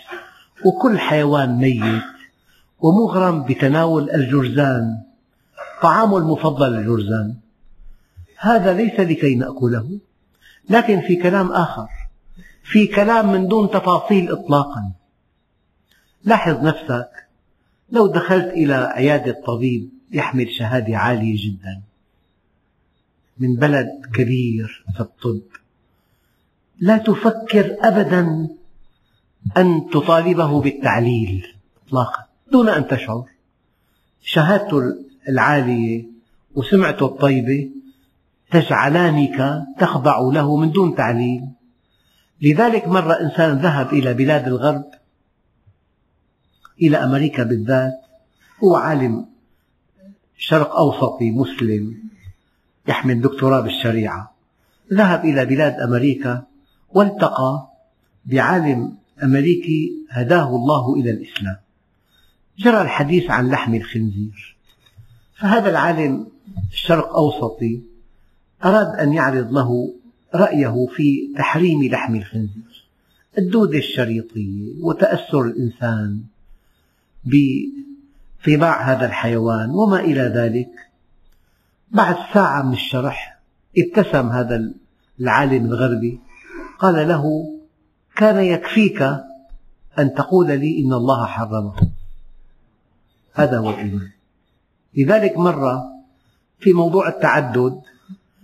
وكل 0.64 0.98
حيوان 0.98 1.58
ميت 1.58 2.02
ومغرم 2.80 3.42
بتناول 3.42 4.10
الجرذان 4.10 5.02
طعامه 5.82 6.18
المفضل 6.18 6.74
الجرذان. 6.74 7.34
هذا 8.38 8.72
ليس 8.72 9.00
لكي 9.00 9.34
نأكله 9.34 9.98
لكن 10.70 11.00
في 11.00 11.16
كلام 11.16 11.52
آخر. 11.52 11.88
في 12.62 12.86
كلام 12.86 13.32
من 13.32 13.48
دون 13.48 13.70
تفاصيل 13.70 14.32
إطلاقا. 14.32 14.92
لاحظ 16.24 16.64
نفسك 16.64 17.10
لو 17.90 18.06
دخلت 18.06 18.52
إلى 18.52 18.74
عيادة 18.74 19.42
طبيب 19.46 19.90
يحمل 20.12 20.50
شهادة 20.50 20.96
عالية 20.96 21.36
جدا. 21.46 21.82
من 23.38 23.56
بلد 23.56 23.88
كبير 24.14 24.84
في 24.94 25.00
الطب. 25.00 25.40
لا 26.80 26.98
تفكر 26.98 27.76
أبدا 27.80 28.48
أن 29.56 29.90
تطالبه 29.92 30.60
بالتعليل 30.60 31.46
إطلاقا 31.86 32.24
دون 32.52 32.68
أن 32.68 32.88
تشعر. 32.88 33.24
شهادته 34.22 34.82
العالية 35.28 36.04
وسمعته 36.54 37.06
الطيبة 37.06 37.70
تجعلانك 38.50 39.64
تخضع 39.78 40.18
له 40.20 40.56
من 40.56 40.70
دون 40.70 40.94
تعليل. 40.94 41.48
لذلك 42.42 42.88
مرة 42.88 43.12
إنسان 43.12 43.58
ذهب 43.58 43.92
إلى 43.92 44.14
بلاد 44.14 44.46
الغرب 44.46 44.84
إلى 46.82 46.96
أمريكا 46.96 47.42
بالذات. 47.42 48.00
هو 48.64 48.76
عالم 48.76 49.26
شرق 50.38 50.76
أوسطي 50.76 51.30
مسلم 51.30 51.96
يحمل 52.88 53.20
دكتوراه 53.20 53.60
بالشريعة. 53.60 54.34
ذهب 54.92 55.24
إلى 55.24 55.44
بلاد 55.44 55.80
أمريكا 55.80 56.42
والتقى 56.90 57.68
بعالم 58.24 58.96
أمريكي 59.22 59.92
هداه 60.10 60.48
الله 60.56 60.94
إلى 60.94 61.10
الإسلام. 61.10 61.56
جرى 62.58 62.82
الحديث 62.82 63.30
عن 63.30 63.50
لحم 63.50 63.74
الخنزير. 63.74 64.56
فهذا 65.38 65.70
العالم 65.70 66.26
الشرق 66.72 67.16
أوسطي 67.16 67.82
أراد 68.64 68.86
أن 68.86 69.12
يعرض 69.12 69.52
له 69.52 69.94
رأيه 70.34 70.86
في 70.96 71.34
تحريم 71.38 71.84
لحم 71.84 72.14
الخنزير 72.14 72.88
الدودة 73.38 73.78
الشريطية 73.78 74.72
وتأثر 74.80 75.42
الإنسان 75.42 76.22
بطباع 77.24 78.82
هذا 78.82 79.06
الحيوان 79.06 79.70
وما 79.70 80.00
إلى 80.00 80.20
ذلك. 80.20 80.70
بعد 81.90 82.16
ساعة 82.34 82.62
من 82.62 82.72
الشرح 82.72 83.40
ابتسم 83.78 84.28
هذا 84.28 84.72
العالم 85.20 85.64
الغربي 85.64 86.20
قال 86.78 87.08
له 87.08 87.24
كان 88.16 88.44
يكفيك 88.44 89.02
أن 89.98 90.14
تقول 90.14 90.46
لي 90.46 90.84
إن 90.84 90.92
الله 90.92 91.26
حرمه. 91.26 91.74
هذا 93.34 93.58
هو 93.58 93.70
الإيمان. 93.70 94.10
لذلك 94.94 95.36
مرة 95.38 95.84
في 96.60 96.72
موضوع 96.72 97.08
التعدد 97.08 97.80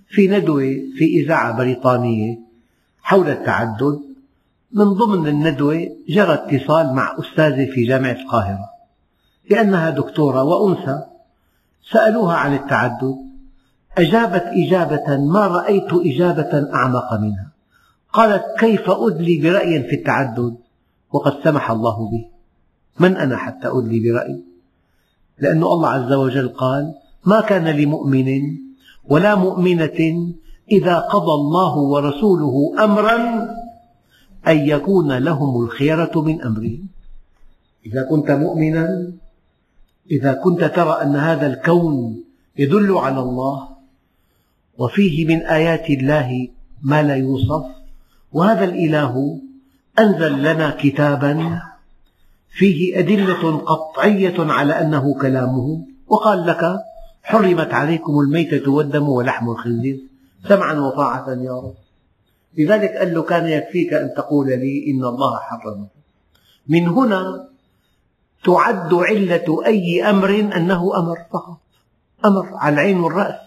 في 0.08 0.28
ندوة 0.28 0.62
في 0.96 1.04
إذاعة 1.04 1.56
بريطانية 1.56 2.38
حول 3.02 3.28
التعدد 3.28 4.00
من 4.72 4.84
ضمن 4.84 5.28
الندوة 5.28 5.88
جرى 6.08 6.34
اتصال 6.34 6.94
مع 6.94 7.16
أستاذة 7.20 7.70
في 7.74 7.84
جامعة 7.84 8.12
القاهرة 8.12 8.70
لأنها 9.50 9.90
دكتورة 9.90 10.42
وأنثى 10.42 11.02
سألوها 11.92 12.36
عن 12.36 12.54
التعدد 12.54 13.16
أجابت 13.98 14.44
إجابة 14.46 15.16
ما 15.16 15.46
رأيت 15.46 15.92
إجابة 15.92 16.74
أعمق 16.74 17.14
منها 17.14 17.48
قالت 18.12 18.44
كيف 18.58 18.90
أدلي 18.90 19.38
برأي 19.38 19.82
في 19.82 19.94
التعدد؟ 19.94 20.56
وقد 21.12 21.44
سمح 21.44 21.70
الله 21.70 22.10
به. 22.10 22.26
من 23.00 23.16
أنا 23.16 23.36
حتى 23.36 23.68
أدلي 23.68 24.00
برأي؟ 24.00 24.40
لأن 25.38 25.62
الله 25.62 25.88
عز 25.88 26.12
وجل 26.12 26.48
قال 26.48 26.94
ما 27.24 27.40
كان 27.40 27.64
لمؤمن 27.68 28.56
ولا 29.08 29.34
مؤمنة 29.34 30.32
إذا 30.72 30.98
قضى 30.98 31.32
الله 31.32 31.76
ورسوله 31.76 32.84
أمرا 32.84 33.16
أن 34.48 34.58
يكون 34.58 35.12
لهم 35.12 35.64
الخيرة 35.64 36.12
من 36.20 36.42
أمرهم 36.42 36.88
إذا 37.86 38.06
كنت 38.10 38.30
مؤمنا 38.30 39.12
إذا 40.10 40.32
كنت 40.32 40.64
ترى 40.64 41.02
أن 41.02 41.16
هذا 41.16 41.46
الكون 41.46 42.24
يدل 42.58 42.92
على 42.92 43.20
الله 43.20 43.68
وفيه 44.78 45.26
من 45.26 45.42
آيات 45.42 45.90
الله 45.90 46.48
ما 46.82 47.02
لا 47.02 47.16
يوصف 47.16 47.64
وهذا 48.32 48.64
الإله 48.64 49.40
أنزل 49.98 50.42
لنا 50.42 50.76
كتابا 50.80 51.62
فيه 52.50 52.98
أدلة 52.98 53.56
قطعية 53.56 54.34
على 54.38 54.80
أنه 54.80 55.14
كلامه 55.20 55.86
وقال 56.06 56.46
لك 56.46 56.80
حرمت 57.26 57.74
عليكم 57.74 58.20
الميتة 58.20 58.70
والدم 58.70 59.08
ولحم 59.08 59.50
الخنزير. 59.50 59.98
سمعا 60.48 60.74
وطاعة 60.74 61.28
يا 61.30 61.52
رب. 61.52 61.74
لذلك 62.58 62.90
قال 62.90 63.14
له 63.14 63.22
كان 63.22 63.46
يكفيك 63.46 63.92
أن 63.92 64.14
تقول 64.16 64.46
لي 64.46 64.90
إن 64.90 65.04
الله 65.04 65.38
حرمه 65.38 65.86
من 66.68 66.88
هنا 66.88 67.48
تعد 68.44 68.94
علة 68.94 69.66
أي 69.66 70.10
أمر 70.10 70.30
أنه 70.30 70.98
أمر 70.98 71.16
فقط. 71.32 71.58
أمر 72.24 72.54
على 72.54 72.74
العين 72.74 73.00
والرأس. 73.00 73.40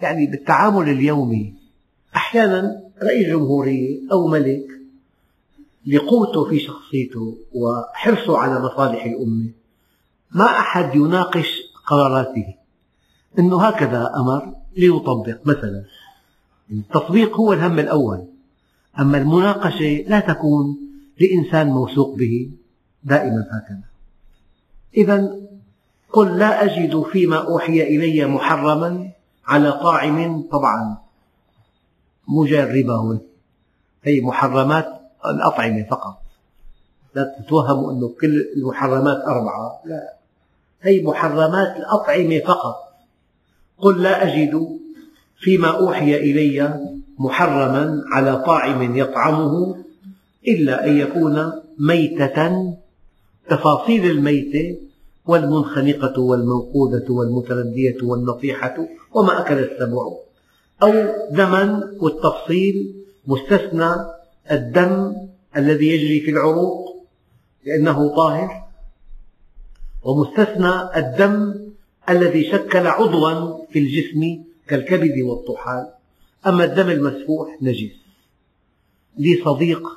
يعني 0.00 0.26
بالتعامل 0.26 0.88
اليومي. 0.88 1.54
أحيانا 2.16 2.82
رئيس 3.02 3.28
جمهورية 3.28 4.00
أو 4.12 4.26
ملك 4.26 4.66
لقوته 5.86 6.44
في 6.50 6.58
شخصيته 6.58 7.38
وحرصه 7.54 8.38
على 8.38 8.60
مصالح 8.60 9.04
الأمة. 9.04 9.50
ما 10.30 10.44
أحد 10.44 10.94
يناقش 10.94 11.65
قراراته. 11.86 12.54
أنه 13.38 13.62
هكذا 13.62 14.12
أمر 14.16 14.54
ليطبق 14.76 15.38
مثلا 15.44 15.84
التطبيق 16.70 17.36
هو 17.36 17.52
الهم 17.52 17.78
الأول. 17.78 18.24
أما 18.98 19.18
المناقشة 19.18 20.04
لا 20.08 20.20
تكون 20.20 20.76
لإنسان 21.20 21.66
موثوق 21.66 22.16
به 22.16 22.50
دائما 23.04 23.46
هكذا. 23.52 23.84
إذا 24.96 25.36
قل 26.12 26.38
لا 26.38 26.64
أجد 26.64 27.02
فيما 27.02 27.36
أوحي 27.36 27.82
إلي 27.82 28.26
محرما 28.26 29.10
على 29.46 29.72
طاعم 29.72 30.42
طبعا 30.42 30.96
مو 32.28 32.44
الربا 32.44 33.20
هي 34.04 34.20
محرمات 34.20 34.88
الأطعمة 35.26 35.86
فقط. 35.90 36.22
لا 37.14 37.36
تتوهموا 37.38 37.92
أنه 37.92 38.08
كل 38.20 38.44
المحرمات 38.56 39.16
أربعة. 39.16 39.80
لا. 39.84 40.15
هي 40.86 41.02
محرمات 41.02 41.76
الأطعمة 41.76 42.38
فقط. 42.38 42.76
قل 43.78 44.02
لا 44.02 44.24
أجد 44.26 44.78
فيما 45.38 45.68
أوحي 45.68 46.16
إلي 46.16 46.80
محرما 47.18 48.02
على 48.12 48.36
طاعم 48.36 48.96
يطعمه 48.96 49.76
إلا 50.48 50.86
أن 50.86 50.96
يكون 50.96 51.52
ميتة 51.78 52.74
تفاصيل 53.48 54.10
الميتة 54.10 54.78
والمنخنقة 55.26 56.20
والموقودة 56.20 57.04
والمتردية 57.08 57.96
والنطيحة 58.02 58.86
وما 59.14 59.40
أكل 59.40 59.58
السبع 59.58 60.02
أو 60.82 60.92
دما 61.30 61.90
والتفصيل 62.00 62.94
مستثنى 63.26 63.90
الدم 64.50 65.14
الذي 65.56 65.88
يجري 65.88 66.20
في 66.20 66.30
العروق 66.30 67.06
لأنه 67.66 68.16
طاهر. 68.16 68.65
ومستثنى 70.06 70.96
الدم 70.96 71.54
الذي 72.08 72.50
شكل 72.52 72.86
عضوا 72.86 73.66
في 73.72 73.78
الجسم 73.78 74.44
كالكبد 74.68 75.18
والطحال. 75.20 75.90
أما 76.46 76.64
الدم 76.64 76.90
المسفوح 76.90 77.62
نجس. 77.62 77.96
لي 79.18 79.42
صديق 79.44 79.88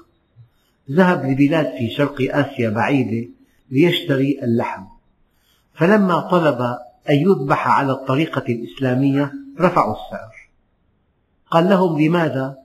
ذهب 0.92 1.26
لبلاد 1.26 1.66
في 1.78 1.90
شرق 1.90 2.36
آسيا 2.36 2.70
بعيدة 2.70 3.30
ليشتري 3.72 4.40
اللحم. 4.44 4.84
فلما 5.74 6.20
طلب 6.20 6.62
أن 7.10 7.16
يذبح 7.16 7.68
على 7.68 7.92
الطريقة 7.92 8.46
الإسلامية 8.50 9.34
رفعوا 9.60 9.94
السعر. 9.94 10.36
قال 11.52 11.70
لهم 11.70 12.02
لماذا؟ 12.02 12.58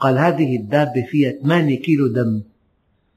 قال 0.00 0.18
هذه 0.18 0.56
الدابة 0.56 1.06
فيها 1.10 1.32
8 1.42 1.82
كيلو 1.82 2.06
دم. 2.06 2.42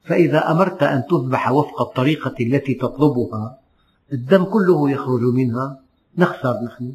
فإذا 0.04 0.50
أمرت 0.50 0.82
أن 0.82 1.04
تذبح 1.10 1.50
وفق 1.50 1.80
الطريقة 1.80 2.34
التي 2.40 2.74
تطلبها 2.74 3.59
الدم 4.12 4.44
كله 4.44 4.90
يخرج 4.90 5.22
منها 5.22 5.80
نخسر 6.18 6.54
نحن. 6.66 6.94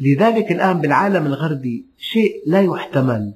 لذلك 0.00 0.52
الآن 0.52 0.80
بالعالم 0.80 1.26
الغربي 1.26 1.84
شيء 1.98 2.42
لا 2.46 2.60
يحتمل. 2.60 3.32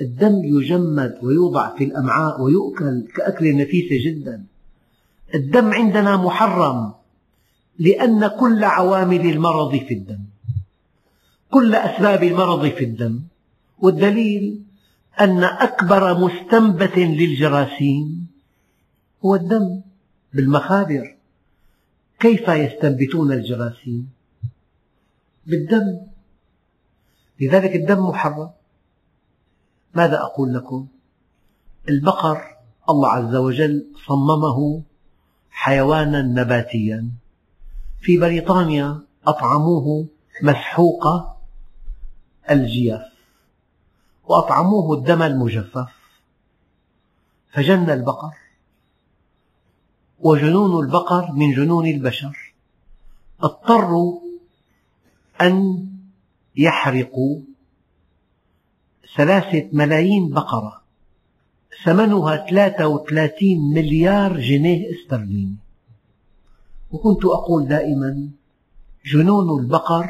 الدم 0.00 0.44
يجمد 0.44 1.18
ويوضع 1.22 1.76
في 1.76 1.84
الأمعاء 1.84 2.42
ويؤكل 2.42 3.06
كأكلة 3.16 3.52
نفيسة 3.62 4.10
جدا. 4.10 4.44
الدم 5.34 5.72
عندنا 5.72 6.16
محرم 6.16 6.92
لأن 7.78 8.26
كل 8.26 8.64
عوامل 8.64 9.20
المرض 9.20 9.76
في 9.76 9.94
الدم 9.94 10.24
كل 11.50 11.74
أسباب 11.74 12.22
المرض 12.22 12.68
في 12.68 12.84
الدم. 12.84 13.20
والدليل 13.78 14.62
أن 15.20 15.44
أكبر 15.44 16.18
مستنبت 16.18 16.98
للجراثيم 16.98 18.26
هو 19.24 19.34
الدم. 19.34 19.80
بالمخابر. 20.34 21.16
كيف 22.20 22.48
يستنبتون 22.48 23.32
الجراثيم؟ 23.32 24.12
بالدم. 25.46 26.00
لذلك 27.40 27.76
الدم 27.76 28.08
محرم. 28.08 28.50
ماذا 29.94 30.20
أقول 30.20 30.54
لكم؟ 30.54 30.86
البقر 31.88 32.56
الله 32.90 33.08
عز 33.08 33.34
وجل 33.34 33.86
صممه 34.06 34.82
حيوانا 35.50 36.22
نباتيا. 36.22 37.10
في 38.00 38.18
بريطانيا 38.18 39.00
أطعموه 39.26 40.06
مسحوق 40.42 41.04
الجيف 42.50 43.02
وأطعموه 44.24 44.98
الدم 44.98 45.22
المجفف. 45.22 45.92
فجن 47.52 47.90
البقر. 47.90 48.41
وجنون 50.22 50.84
البقر 50.84 51.32
من 51.32 51.52
جنون 51.52 51.86
البشر. 51.86 52.54
اضطروا 53.40 54.20
أن 55.40 55.86
يحرقوا 56.56 57.38
ثلاثة 59.16 59.68
ملايين 59.72 60.30
بقرة 60.30 60.82
ثمنها 61.84 62.36
33 62.36 63.74
مليار 63.74 64.40
جنيه 64.40 64.86
استرليني. 64.94 65.56
وكنت 66.92 67.24
أقول 67.24 67.68
دائما 67.68 68.28
جنون 69.06 69.60
البقر 69.60 70.06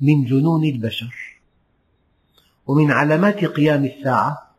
من 0.00 0.24
جنون 0.24 0.64
البشر. 0.64 1.40
ومن 2.66 2.90
علامات 2.90 3.44
قيام 3.44 3.84
الساعة 3.84 4.50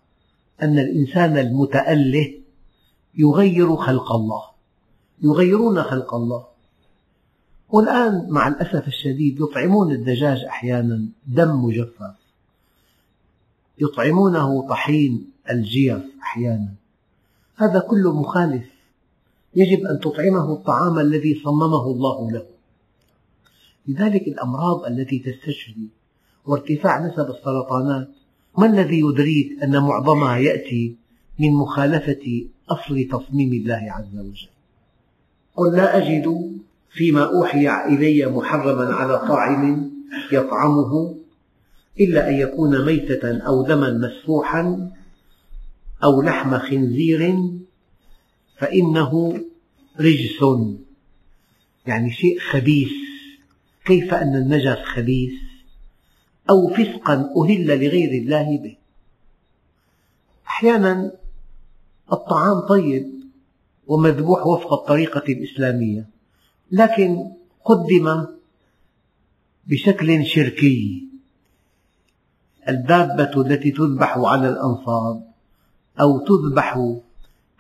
أن 0.61 0.79
الإنسان 0.79 1.37
المتأله 1.37 2.33
يغير 3.15 3.75
خلق 3.75 4.11
الله. 4.11 4.52
يغيرون 5.23 5.83
خلق 5.83 6.13
الله. 6.13 6.45
والآن 7.69 8.27
مع 8.29 8.47
الأسف 8.47 8.87
الشديد 8.87 9.39
يطعمون 9.39 9.91
الدجاج 9.91 10.43
أحيانا 10.43 11.05
دم 11.27 11.65
مجفف. 11.65 12.15
يطعمونه 13.81 14.67
طحين 14.69 15.31
الجيف 15.49 16.03
أحيانا. 16.21 16.73
هذا 17.55 17.79
كله 17.79 18.19
مخالف. 18.19 18.65
يجب 19.55 19.85
أن 19.85 19.99
تطعمه 19.99 20.53
الطعام 20.53 20.99
الذي 20.99 21.41
صممه 21.43 21.85
الله 21.85 22.31
له. 22.31 22.45
لذلك 23.87 24.27
الأمراض 24.27 24.85
التي 24.85 25.19
تستشري 25.19 25.87
وارتفاع 26.45 27.07
نسب 27.07 27.29
السرطانات 27.29 28.07
ما 28.57 28.65
الذي 28.65 28.99
يدريك 28.99 29.63
أن 29.63 29.83
معظمها 29.83 30.37
يأتي 30.37 30.95
من 31.39 31.51
مخالفة 31.53 32.45
أصل 32.69 33.07
تصميم 33.11 33.53
الله 33.53 33.87
عز 33.91 34.17
وجل؟ 34.19 34.52
قل 35.55 35.75
لا 35.75 35.97
أجد 35.97 36.53
فيما 36.91 37.23
أوحي 37.23 37.85
إلي 37.85 38.25
محرما 38.25 38.93
على 38.93 39.17
طاعم 39.17 39.91
يطعمه 40.31 41.15
إلا 41.99 42.29
أن 42.29 42.33
يكون 42.33 42.85
ميتة 42.85 43.37
أو 43.37 43.63
دما 43.63 43.91
مسفوحا 43.91 44.91
أو 46.03 46.21
لحم 46.21 46.57
خنزير 46.57 47.37
فإنه 48.57 49.41
رجس. 49.99 50.43
يعني 51.85 52.11
شيء 52.11 52.39
خبيث. 52.39 52.91
كيف 53.85 54.13
أن 54.13 54.35
النجس 54.35 54.77
خبيث؟ 54.95 55.33
أو 56.49 56.73
فسقا 56.73 57.33
أهل 57.37 57.67
لغير 57.67 58.21
الله 58.21 58.57
به. 58.57 58.75
أحيانا 60.47 61.11
الطعام 62.13 62.59
طيب 62.59 63.12
ومذبوح 63.87 64.47
وفق 64.47 64.73
الطريقة 64.73 65.23
الإسلامية. 65.29 66.05
لكن 66.71 67.31
قدم 67.65 68.25
بشكل 69.67 70.25
شركي. 70.25 71.07
الدابة 72.69 73.41
التي 73.41 73.71
تذبح 73.71 74.17
على 74.17 74.49
الأنصاب 74.49 75.23
أو 76.01 76.19
تذبح 76.19 76.95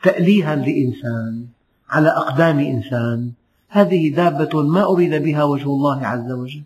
تأليها 0.03 0.55
لإنسان 0.55 1.45
على 1.89 2.09
أقدام 2.09 2.59
إنسان 2.59 3.31
هذه 3.69 4.15
دابة 4.15 4.61
ما 4.61 4.83
أريد 4.83 5.23
بها 5.23 5.43
وجه 5.43 5.65
الله 5.65 6.05
عز 6.05 6.31
وجل. 6.31 6.63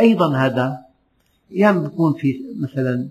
أيضا 0.00 0.36
هذا 0.36 0.90
أحيانا 1.52 1.86
يكون 1.86 2.12
في 2.12 2.40
مثلا 2.60 3.08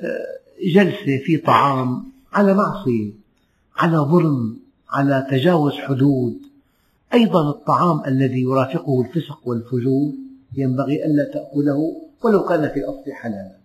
آه، 0.00 0.26
جلسة 0.74 1.18
في 1.24 1.36
طعام 1.36 2.04
على 2.32 2.54
معصية 2.54 3.10
على 3.76 3.96
ظلم 3.96 4.58
على 4.90 5.26
تجاوز 5.30 5.72
حدود. 5.72 6.38
أيضا 7.14 7.50
الطعام 7.50 8.04
الذي 8.06 8.42
يرافقه 8.42 9.02
الفسق 9.02 9.48
والفجور 9.48 10.12
ينبغي 10.56 11.04
ألا 11.04 11.24
تأكله 11.24 12.02
ولو 12.22 12.44
كان 12.44 12.68
في 12.68 12.80
الأصل 12.80 13.12
حلالا. 13.12 13.56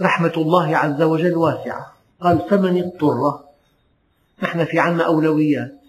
رحمة 0.00 0.32
الله 0.36 0.76
عز 0.76 1.02
وجل 1.02 1.36
واسعة. 1.36 1.94
قال 2.20 2.40
فمن 2.50 2.82
اضطر. 2.82 3.44
نحن 4.42 4.64
في 4.64 4.78
عنا 4.78 5.06
أولويات. 5.06 5.80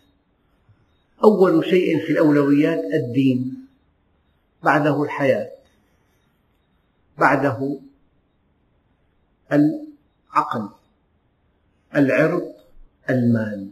أول 1.23 1.65
شيء 1.65 2.05
في 2.05 2.11
الأولويات 2.11 2.79
الدين 2.93 3.65
بعده 4.63 5.03
الحياة 5.03 5.49
بعده 7.17 7.79
العقل 9.51 10.69
العرض 11.95 12.53
المال. 13.09 13.69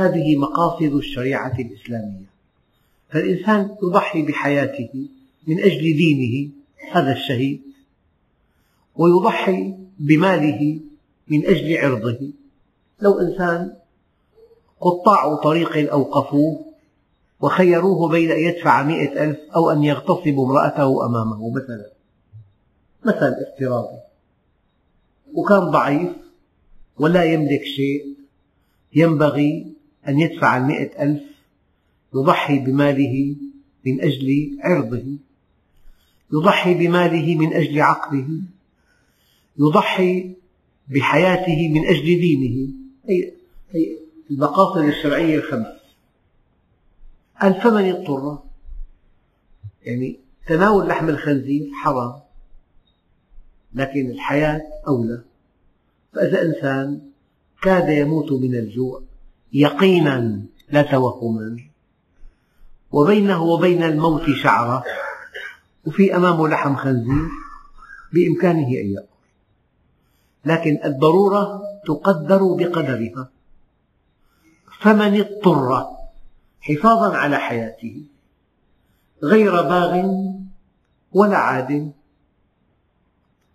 هذه 0.00 0.36
مقاصد 0.36 0.94
الشريعة 0.94 1.58
الإسلامية. 1.58 2.28
فالإنسان 3.10 3.76
يضحي 3.82 4.22
بحياته 4.22 5.08
من 5.46 5.60
أجل 5.60 5.82
دينه 5.82 6.50
هذا 6.92 7.12
الشهيد 7.12 7.62
ويضحي 8.96 9.74
بماله 9.98 10.80
من 11.28 11.46
أجل 11.46 11.76
عرضه. 11.76 12.30
لو 13.00 13.20
إنسان 13.20 13.76
قطاع 14.80 15.34
طريق 15.34 15.92
أوقفوه 15.92 16.64
وخيروه 17.40 18.08
بين 18.08 18.30
أن 18.30 18.38
يدفع 18.38 18.82
مئة 18.82 19.24
ألف 19.24 19.38
أو 19.56 19.70
أن 19.70 19.84
يغتصب 19.84 20.38
امرأته 20.38 21.06
أمامه 21.06 21.50
مثلا 21.50 21.90
مثل 23.04 23.34
افتراضي 23.48 23.98
وكان 25.34 25.70
ضعيف 25.70 26.10
ولا 26.98 27.24
يملك 27.24 27.64
شيء 27.64 28.06
ينبغي 28.94 29.77
أن 30.08 30.20
يدفع 30.20 30.56
المئة 30.56 31.02
ألف 31.02 31.22
يضحي 32.14 32.58
بماله 32.58 33.36
من 33.86 34.00
أجل 34.00 34.58
عرضه 34.60 35.04
يضحي 36.32 36.74
بماله 36.74 37.36
من 37.36 37.52
أجل 37.52 37.80
عقله 37.80 38.28
يضحي 39.58 40.34
بحياته 40.88 41.68
من 41.68 41.86
أجل 41.86 42.04
دينه. 42.04 42.68
هي, 43.08 43.32
المقاصد 44.30 44.84
الشرعية 44.84 45.36
الخمس. 45.36 45.66
قال 47.40 47.60
فمن 47.60 47.84
اضطر 47.84 48.38
يعني 49.82 50.18
تناول 50.46 50.88
لحم 50.88 51.08
الخنزير 51.08 51.70
حرام 51.82 52.14
لكن 53.74 54.10
الحياة 54.10 54.62
أولى. 54.88 55.22
فإذا 56.12 56.42
إنسان 56.42 57.00
كاد 57.62 57.88
يموت 57.88 58.32
من 58.32 58.54
الجوع 58.54 59.02
يقينا 59.52 60.42
لا 60.70 60.82
توهما. 60.82 61.56
وبينه 62.92 63.42
وبين 63.42 63.82
الموت 63.82 64.30
شعرة 64.30 64.84
وفي 65.86 66.16
أمامه 66.16 66.48
لحم 66.48 66.76
خنزير 66.76 67.28
بإمكانه 68.12 68.68
أن 68.68 68.90
يأكل. 68.90 69.08
لكن 70.44 70.78
الضرورة 70.84 71.62
تقدر 71.86 72.54
بقدرها. 72.54 73.30
فمن 74.80 75.20
اضطر 75.20 75.86
حفاظا 76.60 77.16
على 77.16 77.36
حياته 77.36 78.04
غير 79.22 79.52
باغ 79.62 80.10
ولا 81.12 81.36
عاد. 81.36 81.92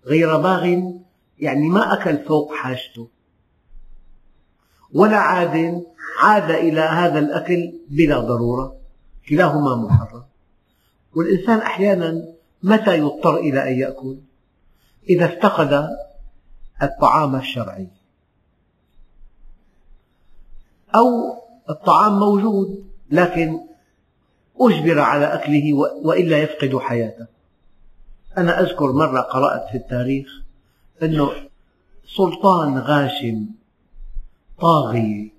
غير 0.05 0.37
باغ 0.37 0.65
يعني 1.39 1.69
ما 1.69 1.93
أكل 1.93 2.17
فوق 2.17 2.53
حاجته. 2.53 3.07
ولا 4.93 5.17
عاد 5.17 5.83
عاد 6.19 6.51
إلى 6.51 6.81
هذا 6.81 7.19
الأكل 7.19 7.73
بلا 7.89 8.19
ضرورة. 8.19 8.75
كلاهما 9.29 9.75
محرم. 9.75 10.23
والإنسان 11.15 11.57
أحيانا 11.57 12.25
متى 12.63 12.97
يضطر 12.97 13.37
إلى 13.37 13.71
أن 13.71 13.79
يأكل؟ 13.79 14.17
إذا 15.09 15.25
افتقد 15.25 15.89
الطعام 16.83 17.35
الشرعي. 17.35 17.87
أو 20.95 21.07
الطعام 21.69 22.19
موجود 22.19 22.85
لكن 23.11 23.59
أجبر 24.59 24.99
على 24.99 25.25
أكله 25.25 25.73
وإلا 26.03 26.37
يفقد 26.37 26.77
حياته. 26.77 27.25
أنا 28.37 28.61
أذكر 28.61 28.91
مرة 28.91 29.21
قرأت 29.21 29.69
في 29.71 29.77
التاريخ 29.77 30.27
أنه 31.03 31.31
سلطان 32.17 32.77
غاشم 32.77 33.45
طاغية 34.63 35.29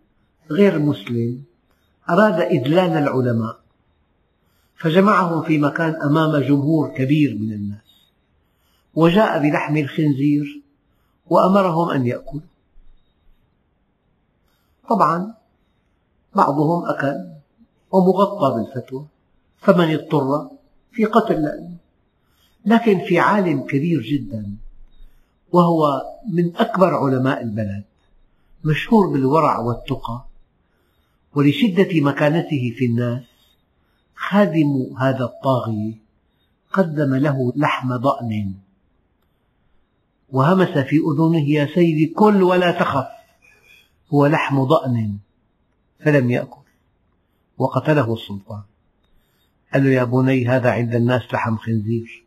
غير 0.51 0.79
مسلم 0.79 1.45
أراد 2.11 2.41
إذلال 2.41 2.93
العلماء 2.93 3.59
فجمعهم 4.77 5.43
في 5.43 5.59
مكان 5.59 6.03
أمام 6.03 6.37
جمهور 6.37 6.89
كبير 6.89 7.39
من 7.39 7.53
الناس 7.53 8.11
وجاء 8.95 9.43
بلحم 9.43 9.77
الخنزير 9.77 10.63
وأمرهم 11.27 11.91
أن 11.91 12.07
يأكلوا. 12.07 12.41
طبعا 14.89 15.35
بعضهم 16.35 16.87
أكل 16.87 17.25
ومغطى 17.93 18.55
بالفتوى 18.57 19.07
فمن 19.59 19.95
اضطر 19.95 20.51
في 20.93 21.05
قتل 21.05 21.43
لأنه 21.43 21.77
لكن 22.67 22.99
في 22.99 23.19
عالم 23.19 23.61
كبير 23.61 24.03
جدا 24.03 24.57
وهو 25.53 26.03
من 26.33 26.57
أكبر 26.57 26.95
علماء 26.95 27.43
البلد 27.43 27.85
مشهور 28.65 29.07
بالورع 29.13 29.59
والتقى 29.59 30.25
ولشدة 31.35 32.01
مكانته 32.01 32.75
في 32.79 32.85
الناس 32.87 33.25
خادم 34.15 34.97
هذا 34.99 35.25
الطاغية 35.25 35.95
قدم 36.73 37.15
له 37.15 37.53
لحم 37.57 37.97
ضأن. 37.97 38.55
وهمس 40.29 40.79
في 40.79 40.97
أذنه 40.97 41.51
يا 41.51 41.67
سيدي 41.75 42.07
كل 42.07 42.43
ولا 42.43 42.71
تخف. 42.71 43.07
هو 44.15 44.27
لحم 44.27 44.63
ضأن 44.63 45.19
فلم 46.05 46.31
يأكل 46.31 46.65
وقتله 47.59 48.15
السلطان. 48.15 48.63
قال 49.73 49.85
له 49.85 49.91
يا 49.91 50.05
بني 50.05 50.49
هذا 50.49 50.71
عند 50.71 50.95
الناس 50.95 51.23
لحم 51.33 51.57
خنزير. 51.57 52.25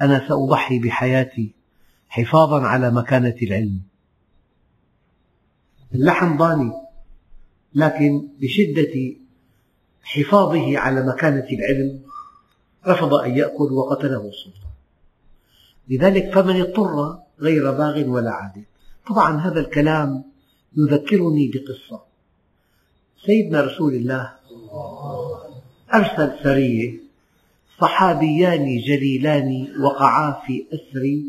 أنا 0.00 0.28
سأضحي 0.28 0.78
بحياتي 0.78 1.52
حفاظا 2.08 2.60
على 2.60 2.90
مكانة 2.90 3.36
العلم. 3.42 3.91
اللحم 5.94 6.36
ضاني 6.36 6.72
لكن 7.74 8.28
بشدة 8.40 9.14
حفاظه 10.02 10.78
على 10.78 11.06
مكانة 11.06 11.46
العلم 11.52 12.00
رفض 12.86 13.14
أن 13.14 13.36
يأكل 13.36 13.72
وقتله 13.72 14.28
السلطان 14.28 14.72
لذلك 15.88 16.34
فمن 16.34 16.60
اضطر 16.60 17.18
غير 17.40 17.70
باغ 17.70 18.08
ولا 18.08 18.30
عاد 18.30 18.64
طبعا 19.06 19.40
هذا 19.40 19.60
الكلام 19.60 20.24
يذكرني 20.76 21.50
بقصة. 21.54 22.02
سيدنا 23.26 23.60
رسول 23.60 23.94
الله 23.94 24.32
أرسل 25.94 26.42
سرية 26.42 27.00
صحابيان 27.80 28.78
جليلان 28.78 29.68
وقعا 29.80 30.42
في 30.46 30.66
أسر 30.72 31.22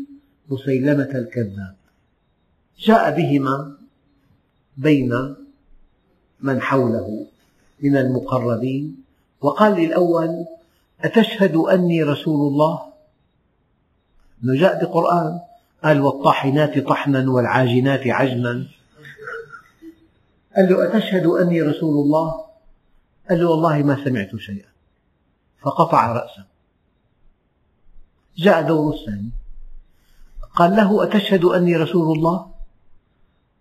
مسيلمة 0.50 1.10
الكذاب. 1.14 1.76
جاء 2.78 3.16
بهما 3.16 3.76
بين 4.76 5.36
من 6.40 6.60
حوله 6.60 7.26
من 7.80 7.96
المقربين 7.96 8.96
وقال 9.40 9.72
للأول 9.72 10.46
أتشهد 11.00 11.56
أني 11.56 12.02
رسول 12.02 12.52
الله؟ 12.52 12.82
أنه 14.44 14.60
جاء 14.60 14.84
بقرآن 14.84 15.40
قال 15.84 16.00
والطاحنات 16.00 16.78
طحنا 16.78 17.30
والعاجنات 17.30 18.06
عجنا. 18.06 18.66
قال 20.56 20.68
له 20.68 20.88
أتشهد 20.88 21.26
أني 21.26 21.62
رسول 21.62 22.04
الله؟ 22.04 22.44
قال 23.30 23.40
له 23.40 23.50
والله 23.50 23.82
ما 23.82 24.04
سمعت 24.04 24.36
شيئا. 24.36 24.68
فقطع 25.62 26.12
رأسه. 26.12 26.44
جاء 28.36 28.62
دور 28.62 28.94
الثاني. 28.94 29.30
قال 30.54 30.76
له 30.76 31.04
أتشهد 31.04 31.44
أني 31.44 31.76
رسول 31.76 32.16
الله؟ 32.16 32.53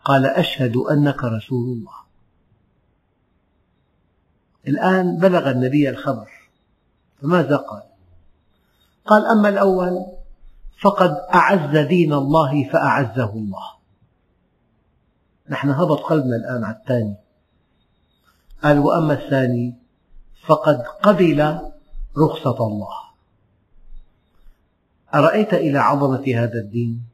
قال 0.03 0.25
أشهد 0.25 0.77
أنك 0.77 1.23
رسول 1.23 1.77
الله. 1.77 1.93
الآن 4.67 5.17
بلغ 5.17 5.51
النبي 5.51 5.89
الخبر 5.89 6.31
فماذا 7.21 7.55
قال؟ 7.55 7.83
قال 9.05 9.25
أما 9.25 9.49
الأول 9.49 10.05
فقد 10.81 11.11
أعز 11.33 11.77
دين 11.77 12.13
الله 12.13 12.69
فأعزه 12.69 13.33
الله. 13.33 13.73
نحن 15.49 15.69
هبط 15.69 15.99
قلبنا 15.99 16.35
الآن 16.35 16.63
على 16.63 16.75
الثاني. 16.75 17.15
قال 18.63 18.79
وأما 18.79 19.13
الثاني 19.13 19.75
فقد 20.45 20.81
قبل 20.81 21.59
رخصة 22.17 22.67
الله. 22.67 23.03
أرأيت 25.15 25.53
إلى 25.53 25.79
عظمة 25.79 26.23
هذا 26.35 26.59
الدين؟ 26.59 27.12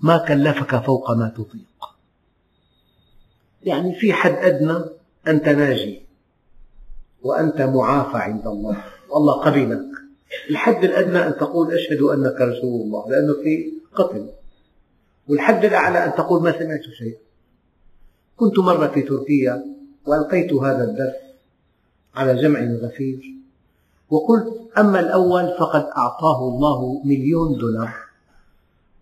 ما 0.00 0.18
كلفك 0.18 0.76
فوق 0.76 1.10
ما 1.10 1.28
تطيق. 1.28 1.94
يعني 3.62 3.94
في 3.94 4.12
حد 4.12 4.32
أدنى 4.32 4.84
أنت 5.28 5.48
ناجي 5.48 6.02
وأنت 7.22 7.60
معافى 7.60 8.16
عند 8.16 8.46
الله. 8.46 8.84
والله 9.10 9.40
قبلك 9.40 9.80
الحد 10.50 10.84
الأدنى 10.84 11.26
أن 11.26 11.36
تقول 11.36 11.74
أشهد 11.74 12.02
أنك 12.02 12.40
رسول 12.40 12.80
الله 12.80 13.10
لأنه 13.10 13.32
في 13.42 13.72
قتل. 13.94 14.30
والحد 15.28 15.64
الأعلى 15.64 16.04
أن 16.04 16.14
تقول 16.14 16.42
ما 16.42 16.58
سمعت 16.58 16.80
شيئا. 16.98 17.18
كنت 18.36 18.58
مرة 18.58 18.86
في 18.86 19.02
تركيا 19.02 19.64
وألقيت 20.06 20.52
هذا 20.52 20.84
الدرس 20.84 21.14
على 22.14 22.42
جمع 22.42 22.60
غفير 22.60 23.34
وقلت 24.10 24.78
أما 24.78 25.00
الأول 25.00 25.56
فقد 25.58 25.84
أعطاه 25.96 26.48
الله 26.48 27.02
مليون 27.04 27.58
دولار. 27.58 28.07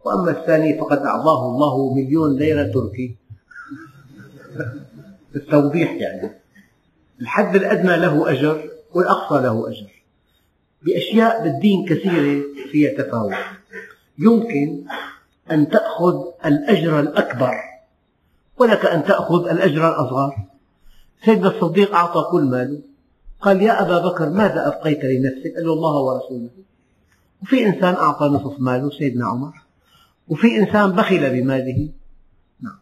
وأما 0.06 0.30
الثاني 0.30 0.78
فقد 0.78 0.98
أعطاه 0.98 1.48
الله 1.48 1.94
مليون 1.94 2.36
ليرة 2.36 2.72
تركي. 2.72 3.16
التوضيح 5.36 5.92
يعني. 5.92 6.30
الحد 7.20 7.56
الأدنى 7.56 7.96
له 7.96 8.30
أجر 8.30 8.70
والأقصى 8.94 9.42
له 9.42 9.68
أجر. 9.68 9.90
بأشياء 10.82 11.42
بالدين 11.42 11.86
كثيرة 11.88 12.44
فيها 12.72 13.02
تفاوت. 13.02 13.34
يمكن 14.18 14.84
أن 15.50 15.68
تأخذ 15.68 16.24
الأجر 16.46 17.00
الأكبر 17.00 17.54
ولك 18.58 18.86
أن 18.86 19.04
تأخذ 19.04 19.48
الأجر 19.48 19.88
الأصغر. 19.88 20.36
سيدنا 21.24 21.48
الصديق 21.48 21.94
أعطى 21.94 22.24
كل 22.30 22.44
ماله 22.44 22.80
قال 23.40 23.62
يا 23.62 23.82
أبا 23.82 24.08
بكر 24.08 24.30
ماذا 24.30 24.66
أبقيت 24.66 25.04
لنفسك؟ 25.04 25.54
قال 25.56 25.66
له 25.66 25.72
الله 25.72 25.96
ورسوله. 25.96 26.50
وفي 27.42 27.66
إنسان 27.66 27.94
أعطى 27.94 28.24
نصف 28.24 28.60
ماله 28.60 28.90
سيدنا 28.90 29.26
عمر. 29.26 29.65
وفي 30.28 30.56
إنسان 30.56 30.92
بخل 30.92 31.30
بماله. 31.30 31.88
نعم. 32.60 32.78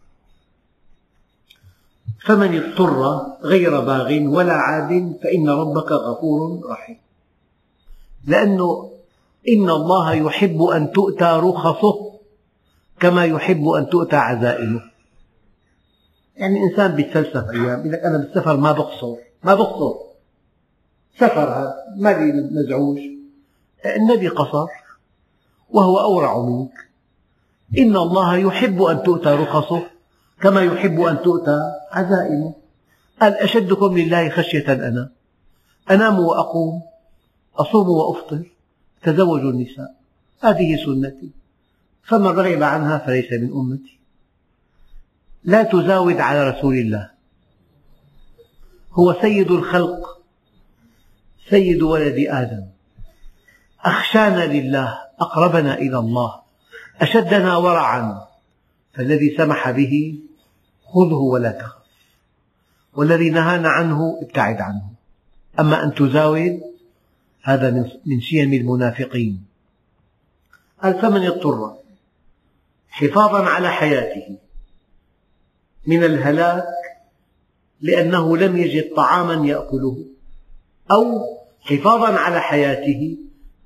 فمن 2.26 2.62
اضطر 2.62 3.26
غير 3.42 3.80
باغ 3.80 4.12
ولا 4.12 4.52
عاد 4.52 5.16
فإن 5.22 5.48
ربك 5.48 5.92
غفور 5.92 6.60
رحيم. 6.70 6.96
لأنه 8.26 8.90
إن 9.48 9.70
الله 9.70 10.14
يحب 10.14 10.62
أن 10.62 10.92
تؤتى 10.92 11.24
رخصه 11.24 12.14
كما 13.00 13.24
يحب 13.24 13.68
أن 13.68 13.88
تؤتى 13.88 14.16
عزائمه. 14.16 14.82
يعني 16.36 16.62
إنسان 16.62 16.94
بيتفلسف 16.94 17.50
أيام 17.50 17.80
يقول 17.80 17.92
لك 17.92 18.00
أنا 18.00 18.18
بالسفر 18.18 18.56
ما 18.56 18.72
بقصر 18.72 19.16
ما 19.44 19.54
بقصر 19.54 19.94
سفر 21.18 21.48
هذا 21.48 21.74
مالي 21.96 22.32
مزعوج. 22.32 22.98
النبي 23.96 24.28
قصر 24.28 24.66
وهو 25.70 26.00
أورع 26.00 26.38
منك. 26.38 26.93
إن 27.78 27.96
الله 27.96 28.36
يحب 28.36 28.82
أن 28.82 29.02
تؤتى 29.02 29.28
رخصه 29.28 29.82
كما 30.40 30.62
يحب 30.62 31.00
أن 31.00 31.22
تؤتى 31.22 31.58
عزائمه. 31.90 32.54
قال 33.20 33.34
أشدكم 33.34 33.98
لله 33.98 34.28
خشية 34.28 34.72
أنا. 34.72 35.10
أنام 35.90 36.18
وأقوم 36.18 36.82
أصوم 37.56 37.88
وأفطر 37.88 38.42
تزوج 39.02 39.40
النساء. 39.40 39.94
هذه 40.40 40.84
سنتي. 40.84 41.30
فمن 42.02 42.26
رغب 42.26 42.62
عنها 42.62 42.98
فليس 42.98 43.32
من 43.32 43.52
أمتي. 43.52 43.98
لا 45.44 45.62
تزاود 45.62 46.20
على 46.20 46.50
رسول 46.50 46.74
الله. 46.74 47.10
هو 48.92 49.16
سيد 49.20 49.50
الخلق 49.50 50.20
سيد 51.50 51.82
ولد 51.82 52.26
آدم. 52.28 52.66
أخشانا 53.84 54.46
لله 54.46 54.98
أقربنا 55.20 55.78
إلى 55.78 55.98
الله. 55.98 56.43
أشدنا 57.00 57.56
ورعا 57.56 58.26
فالذي 58.94 59.36
سمح 59.36 59.70
به 59.70 60.18
خذه 60.84 61.14
ولا 61.14 61.50
تخف. 61.50 61.84
والذي 62.94 63.30
نهانا 63.30 63.68
عنه 63.68 64.18
ابتعد 64.22 64.60
عنه. 64.60 64.82
أما 65.60 65.84
أن 65.84 65.94
تزاود 65.94 66.60
هذا 67.42 67.70
من 68.06 68.20
شيم 68.20 68.52
المنافقين. 68.52 69.44
قال 70.82 71.00
فمن 71.00 71.26
اضطر 71.26 71.76
حفاظا 72.88 73.44
على 73.44 73.70
حياته 73.70 74.36
من 75.86 76.04
الهلاك 76.04 76.64
لأنه 77.80 78.36
لم 78.36 78.56
يجد 78.56 78.94
طعاما 78.96 79.46
يأكله 79.46 80.04
أو 80.90 81.04
حفاظا 81.60 82.18
على 82.18 82.40
حياته 82.40 83.16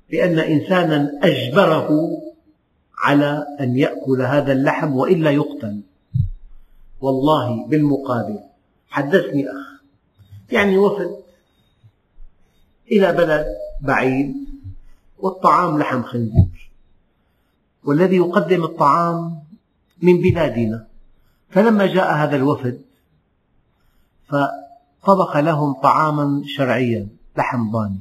لأن 0.09 0.39
إنسانا 0.39 1.19
أجبره 1.23 1.89
على 2.99 3.45
أن 3.59 3.77
يأكل 3.77 4.21
هذا 4.21 4.51
اللحم 4.51 4.93
وإلا 4.93 5.31
يقتل. 5.31 5.81
والله 7.01 7.67
بالمقابل 7.67 8.39
حدثني 8.89 9.49
أخ 9.49 9.81
يعني 10.51 10.77
وفد 10.77 11.15
إلى 12.91 13.13
بلد 13.13 13.45
بعيد 13.81 14.35
والطعام 15.17 15.79
لحم 15.79 16.03
خنزير. 16.03 16.71
والذي 17.83 18.15
يقدم 18.15 18.63
الطعام 18.63 19.43
من 20.01 20.21
بلادنا. 20.21 20.87
فلما 21.49 21.85
جاء 21.85 22.13
هذا 22.13 22.35
الوفد 22.35 22.81
فطبخ 24.27 25.37
لهم 25.37 25.73
طعاما 25.73 26.43
شرعيا 26.45 27.07
لحم 27.37 27.71
ضاني. 27.71 27.99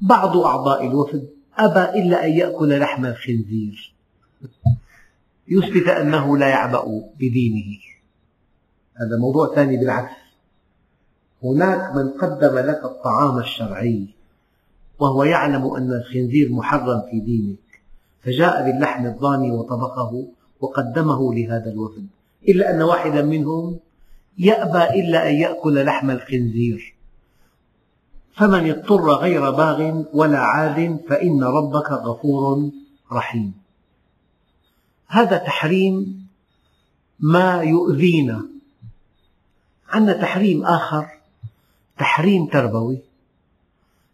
بعض 0.00 0.36
أعضاء 0.36 0.86
الوفد 0.86 1.39
أبى 1.64 2.00
إلا 2.00 2.26
أن 2.26 2.30
يأكل 2.30 2.78
لحم 2.78 3.06
الخنزير. 3.06 3.94
يثبت 5.48 5.88
أنه 5.88 6.38
لا 6.38 6.48
يعبأ 6.48 6.84
بدينه. 7.18 7.78
هذا 8.96 9.16
موضوع 9.20 9.54
ثاني 9.54 9.76
بالعكس. 9.76 10.20
هناك 11.44 11.96
من 11.96 12.08
قدم 12.08 12.58
لك 12.58 12.84
الطعام 12.84 13.38
الشرعي 13.38 14.06
وهو 14.98 15.24
يعلم 15.24 15.74
أن 15.74 15.92
الخنزير 15.92 16.52
محرم 16.52 17.02
في 17.10 17.20
دينك 17.20 17.58
فجاء 18.20 18.64
باللحم 18.64 19.06
الضاني 19.06 19.50
وطبخه 19.50 20.26
وقدمه 20.60 21.34
لهذا 21.34 21.70
الوفد 21.70 22.06
إلا 22.48 22.74
أن 22.74 22.82
واحدا 22.82 23.22
منهم 23.22 23.78
يأبى 24.38 25.00
إلا 25.00 25.30
أن 25.30 25.34
يأكل 25.34 25.84
لحم 25.84 26.10
الخنزير. 26.10 26.94
فمن 28.40 28.70
اضطر 28.70 29.10
غير 29.12 29.50
باغ 29.50 30.02
ولا 30.12 30.38
عاد 30.38 31.00
فإن 31.08 31.44
ربك 31.44 31.92
غفور 31.92 32.70
رحيم. 33.12 33.52
هذا 35.08 35.36
تحريم 35.36 36.26
ما 37.20 37.62
يؤذينا. 37.62 38.42
عندنا 39.88 40.22
تحريم 40.22 40.64
آخر 40.64 41.06
تحريم 41.98 42.46
تربوي. 42.46 42.98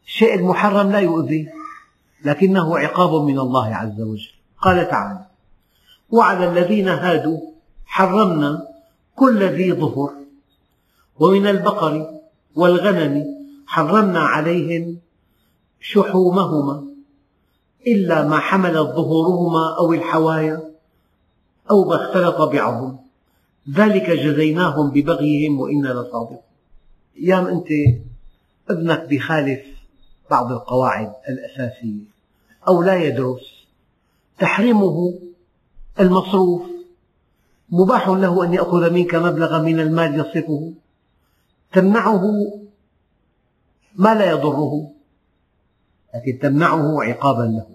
الشيء 0.06 0.34
المحرم 0.34 0.92
لا 0.92 0.98
يؤذي 0.98 1.48
لكنه 2.24 2.78
عقاب 2.78 3.22
من 3.22 3.38
الله 3.38 3.74
عز 3.74 4.00
وجل. 4.00 4.30
قال 4.62 4.88
تعالى 4.88 5.26
وعلى 6.10 6.48
الذين 6.48 6.88
هادوا 6.88 7.40
حرمنا 7.86 8.68
كل 9.16 9.44
ذي 9.44 9.72
ظفر 9.72 10.10
ومن 11.18 11.46
البقر 11.46 12.20
والغنم 12.54 13.35
حرمنا 13.66 14.20
عليهم 14.20 14.98
شحومهما 15.80 16.84
إلا 17.86 18.28
ما 18.28 18.38
حملت 18.38 18.76
ظهورهما 18.76 19.76
أو 19.78 19.92
الحوايا 19.92 20.70
أو 21.70 21.84
ما 21.84 21.96
اختلط 21.96 22.42
بعظم 22.42 22.96
ذلك 23.70 24.10
جزيناهم 24.10 24.90
ببغيهم 24.90 25.60
وإنا 25.60 25.88
لصادقون. 25.88 26.38
أيام 27.18 27.46
أنت 27.46 27.66
ابنك 28.70 29.08
بخالف 29.10 29.60
بعض 30.30 30.52
القواعد 30.52 31.12
الأساسية 31.28 32.04
أو 32.68 32.82
لا 32.82 33.02
يدرس 33.02 33.66
تحرمه 34.38 35.14
المصروف. 36.00 36.62
مباح 37.70 38.08
له 38.08 38.44
أن 38.44 38.54
يأخذ 38.54 38.90
منك 38.90 39.14
مبلغا 39.14 39.58
من 39.58 39.80
المال 39.80 40.20
يصرفه. 40.20 40.72
تمنعه 41.72 42.22
ما 43.98 44.14
لا 44.14 44.30
يضره 44.30 44.92
لكن 46.14 46.38
تمنعه 46.38 47.02
عقابا 47.02 47.42
له. 47.42 47.66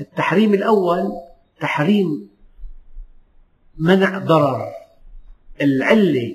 التحريم 0.00 0.54
الأول 0.54 1.12
تحريم 1.60 2.28
منع 3.78 4.18
ضرر 4.18 4.68
العلة 5.60 6.34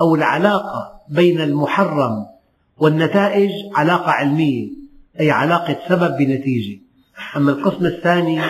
أو 0.00 0.14
العلاقة 0.14 1.00
بين 1.08 1.40
المحرم 1.40 2.26
والنتائج 2.78 3.50
علاقة 3.74 4.10
علمية 4.10 4.68
أي 5.20 5.30
علاقة 5.30 5.78
سبب 5.88 6.16
بنتيجة. 6.16 6.80
أما 7.36 7.52
القسم 7.52 7.86
الثاني 7.86 8.40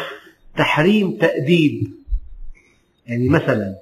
تحريم 0.56 1.18
تأديب. 1.18 1.92
يعني 3.06 3.28
مثلا 3.28 3.78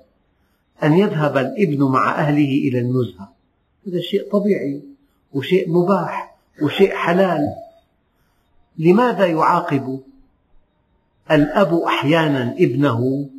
أن 0.83 0.93
يذهب 0.93 1.37
الابن 1.37 1.85
مع 1.85 2.19
أهله 2.19 2.69
إلى 2.69 2.79
النزهة 2.79 3.33
هذا 3.87 4.01
شيء 4.01 4.31
طبيعي. 4.33 4.94
وشيء 5.35 5.71
مباح 5.71 6.37
وشيء 6.63 6.95
حلال. 6.95 7.55
لماذا 8.79 9.27
يعاقب 9.27 10.01
الأب 11.31 11.75
أحيانا 11.75 12.53
ابنه 12.59 13.31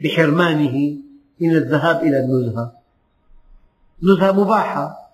بحرمانه 0.00 0.96
من 1.40 1.56
الذهاب 1.56 2.02
إلى 2.02 2.20
النزهة؟ 2.20 2.72
نزهة 4.02 4.32
مباحة 4.32 5.10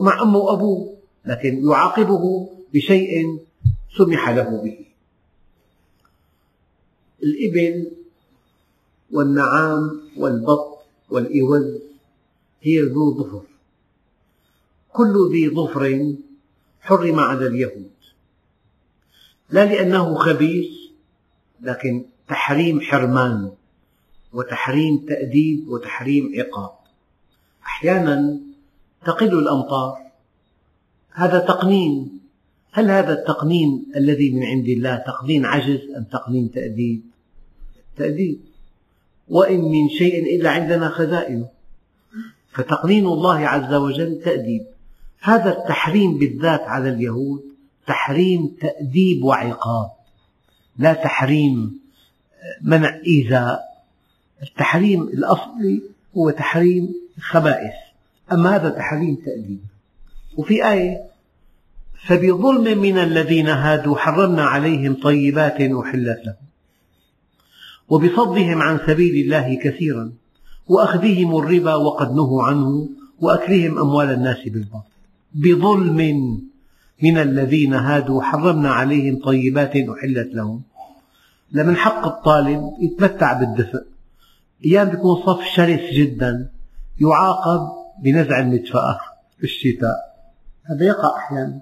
مع 0.00 0.22
أمه 0.22 0.38
وأبوه 0.38 0.96
لكن 1.24 1.68
يعاقبه 1.70 2.50
بشيء 2.74 3.40
سمح 3.98 4.28
له 4.28 4.62
به. 4.62 4.86
الإبل 7.22 7.92
والنعام 9.12 10.00
والبط 10.16 10.78
والإوز 11.10 11.78
هي 12.62 12.80
ذو 12.80 13.14
ظفر. 13.18 13.49
كل 14.92 15.30
ذي 15.32 15.48
ظفر 15.48 16.14
حرم 16.80 17.20
على 17.20 17.46
اليهود. 17.46 17.90
لا 19.50 19.64
لأنه 19.64 20.14
خبيث 20.14 20.70
لكن 21.60 22.04
تحريم 22.28 22.80
حرمان 22.80 23.52
وتحريم 24.32 25.06
تأديب 25.08 25.68
وتحريم 25.68 26.32
عقاب. 26.38 26.72
أحيانا 27.62 28.40
تقل 29.06 29.38
الأمطار. 29.38 29.98
هذا 31.12 31.38
تقنين. 31.38 32.20
هل 32.72 32.90
هذا 32.90 33.12
التقنين 33.12 33.92
الذي 33.96 34.30
من 34.30 34.44
عند 34.44 34.68
الله 34.68 34.96
تقنين 34.96 35.44
عجز 35.44 35.80
أم 35.96 36.04
تقنين 36.04 36.50
تأديب؟ 36.50 37.02
تأديب. 37.96 38.40
وإن 39.28 39.60
من 39.60 39.88
شيء 39.88 40.36
إلا 40.36 40.50
عندنا 40.50 40.88
خزائنه. 40.88 41.48
فتقنين 42.52 43.06
الله 43.06 43.38
عز 43.48 43.74
وجل 43.74 44.20
تأديب. 44.24 44.66
هذا 45.20 45.58
التحريم 45.58 46.18
بالذات 46.18 46.60
على 46.60 46.88
اليهود 46.88 47.42
تحريم 47.86 48.56
تأديب 48.60 49.24
وعقاب 49.24 49.90
لا 50.78 50.92
تحريم 50.92 51.80
منع 52.62 53.00
إيذاء. 53.06 53.60
التحريم 54.42 55.02
الأصلي 55.02 55.82
هو 56.16 56.30
تحريم 56.30 56.94
خبائث 57.20 57.74
أما 58.32 58.56
هذا 58.56 58.68
تحريم 58.68 59.14
تأديب. 59.14 59.60
وفي 60.36 60.68
آية 60.72 61.10
فبظلم 62.06 62.78
من 62.78 62.98
الذين 62.98 63.48
هادوا 63.48 63.96
حرمنا 63.96 64.42
عليهم 64.42 64.94
طيبات 64.94 65.60
أحلت 65.60 66.20
لهم 66.26 66.50
وبصدهم 67.88 68.62
عن 68.62 68.80
سبيل 68.86 69.24
الله 69.24 69.58
كثيرا 69.64 70.12
وأخذهم 70.68 71.36
الربا 71.36 71.74
وقد 71.74 72.12
نهوا 72.12 72.42
عنه 72.42 72.88
وأكلهم 73.20 73.78
أموال 73.78 74.10
الناس 74.10 74.48
بالباطل. 74.48 74.90
بظلم 75.34 76.40
من 77.02 77.18
الذين 77.18 77.74
هادوا 77.74 78.22
حرمنا 78.22 78.70
عليهم 78.70 79.22
طيبات 79.24 79.76
أحلت 79.76 80.34
لهم. 80.34 80.62
لمن 81.52 81.76
حق 81.76 82.06
الطالب 82.06 82.72
يتمتع 82.80 83.32
بالدفء. 83.32 83.82
أيام 84.64 84.88
يكون 84.88 85.16
صف 85.26 85.44
شرس 85.44 85.80
جدا 85.92 86.50
يعاقب 87.00 87.68
بنزع 88.02 88.40
المدفأة 88.40 89.00
في 89.38 89.44
الشتاء. 89.44 89.96
هذا 90.64 90.84
يقع 90.84 91.16
أحيانا. 91.16 91.60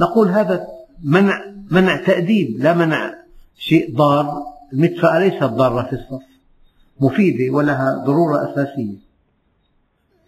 نقول 0.00 0.28
هذا 0.28 0.66
منع 1.04 1.44
منع 1.70 1.96
تأديب 1.96 2.56
لا 2.58 2.74
منع 2.74 3.14
شيء 3.58 3.96
ضار. 3.96 4.42
المدفأة 4.72 5.18
ليست 5.18 5.44
ضارة 5.44 5.82
في 5.82 5.92
الصف. 5.92 6.26
مفيدة 7.00 7.54
ولها 7.54 8.04
ضرورة 8.06 8.52
أساسية. 8.52 8.96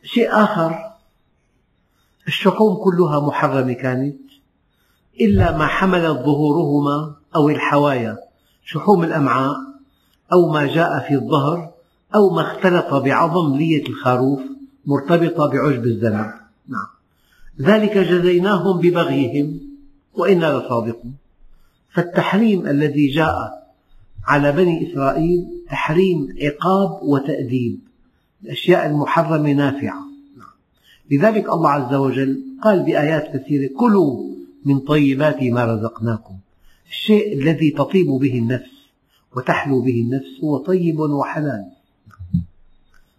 شيء 0.04 0.32
آخر 0.32 0.85
الشحوم 2.26 2.84
كلها 2.84 3.20
محرمة 3.20 3.72
كانت 3.72 4.16
إلا 5.20 5.56
ما 5.58 5.66
حملت 5.66 6.18
ظهورهما 6.18 7.14
أو 7.36 7.48
الحوايا 7.48 8.18
شحوم 8.64 9.04
الأمعاء 9.04 9.56
أو 10.32 10.52
ما 10.52 10.66
جاء 10.66 11.08
في 11.08 11.14
الظهر 11.14 11.70
أو 12.14 12.30
ما 12.30 12.42
اختلط 12.42 12.94
بعظم 12.94 13.56
لية 13.56 13.88
الخروف 13.88 14.40
مرتبطة 14.86 15.50
بعشب 15.50 15.84
الزنب 15.84 16.32
نعم. 16.68 16.86
ذلك 17.60 17.98
جزيناهم 17.98 18.78
ببغيهم 18.80 19.60
وإنا 20.14 20.58
لصادقون. 20.58 21.14
فالتحريم 21.90 22.66
الذي 22.66 23.06
جاء 23.06 23.66
على 24.26 24.52
بني 24.52 24.92
إسرائيل 24.92 25.46
تحريم 25.70 26.28
عقاب 26.42 27.02
وتأديب 27.02 27.78
الأشياء 28.44 28.86
المحرمة 28.86 29.52
نافعة. 29.52 30.15
لذلك 31.10 31.48
الله 31.48 31.70
عز 31.70 31.94
وجل 31.94 32.42
قال 32.62 32.82
بآيات 32.82 33.36
كثيرة 33.36 33.70
كلوا 33.76 34.36
من 34.64 34.78
طيبات 34.78 35.42
ما 35.42 35.64
رزقناكم. 35.64 36.34
الشيء 36.90 37.38
الذي 37.40 37.70
تطيب 37.70 38.06
به 38.06 38.38
النفس 38.38 38.70
وتحلو 39.36 39.82
به 39.82 40.00
النفس 40.00 40.44
هو 40.44 40.58
طيب 40.58 40.98
وحلال. 40.98 41.64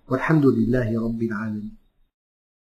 والحمد 0.09 0.45
لله 0.45 1.05
رب 1.05 1.21
العالمين. 1.23 1.86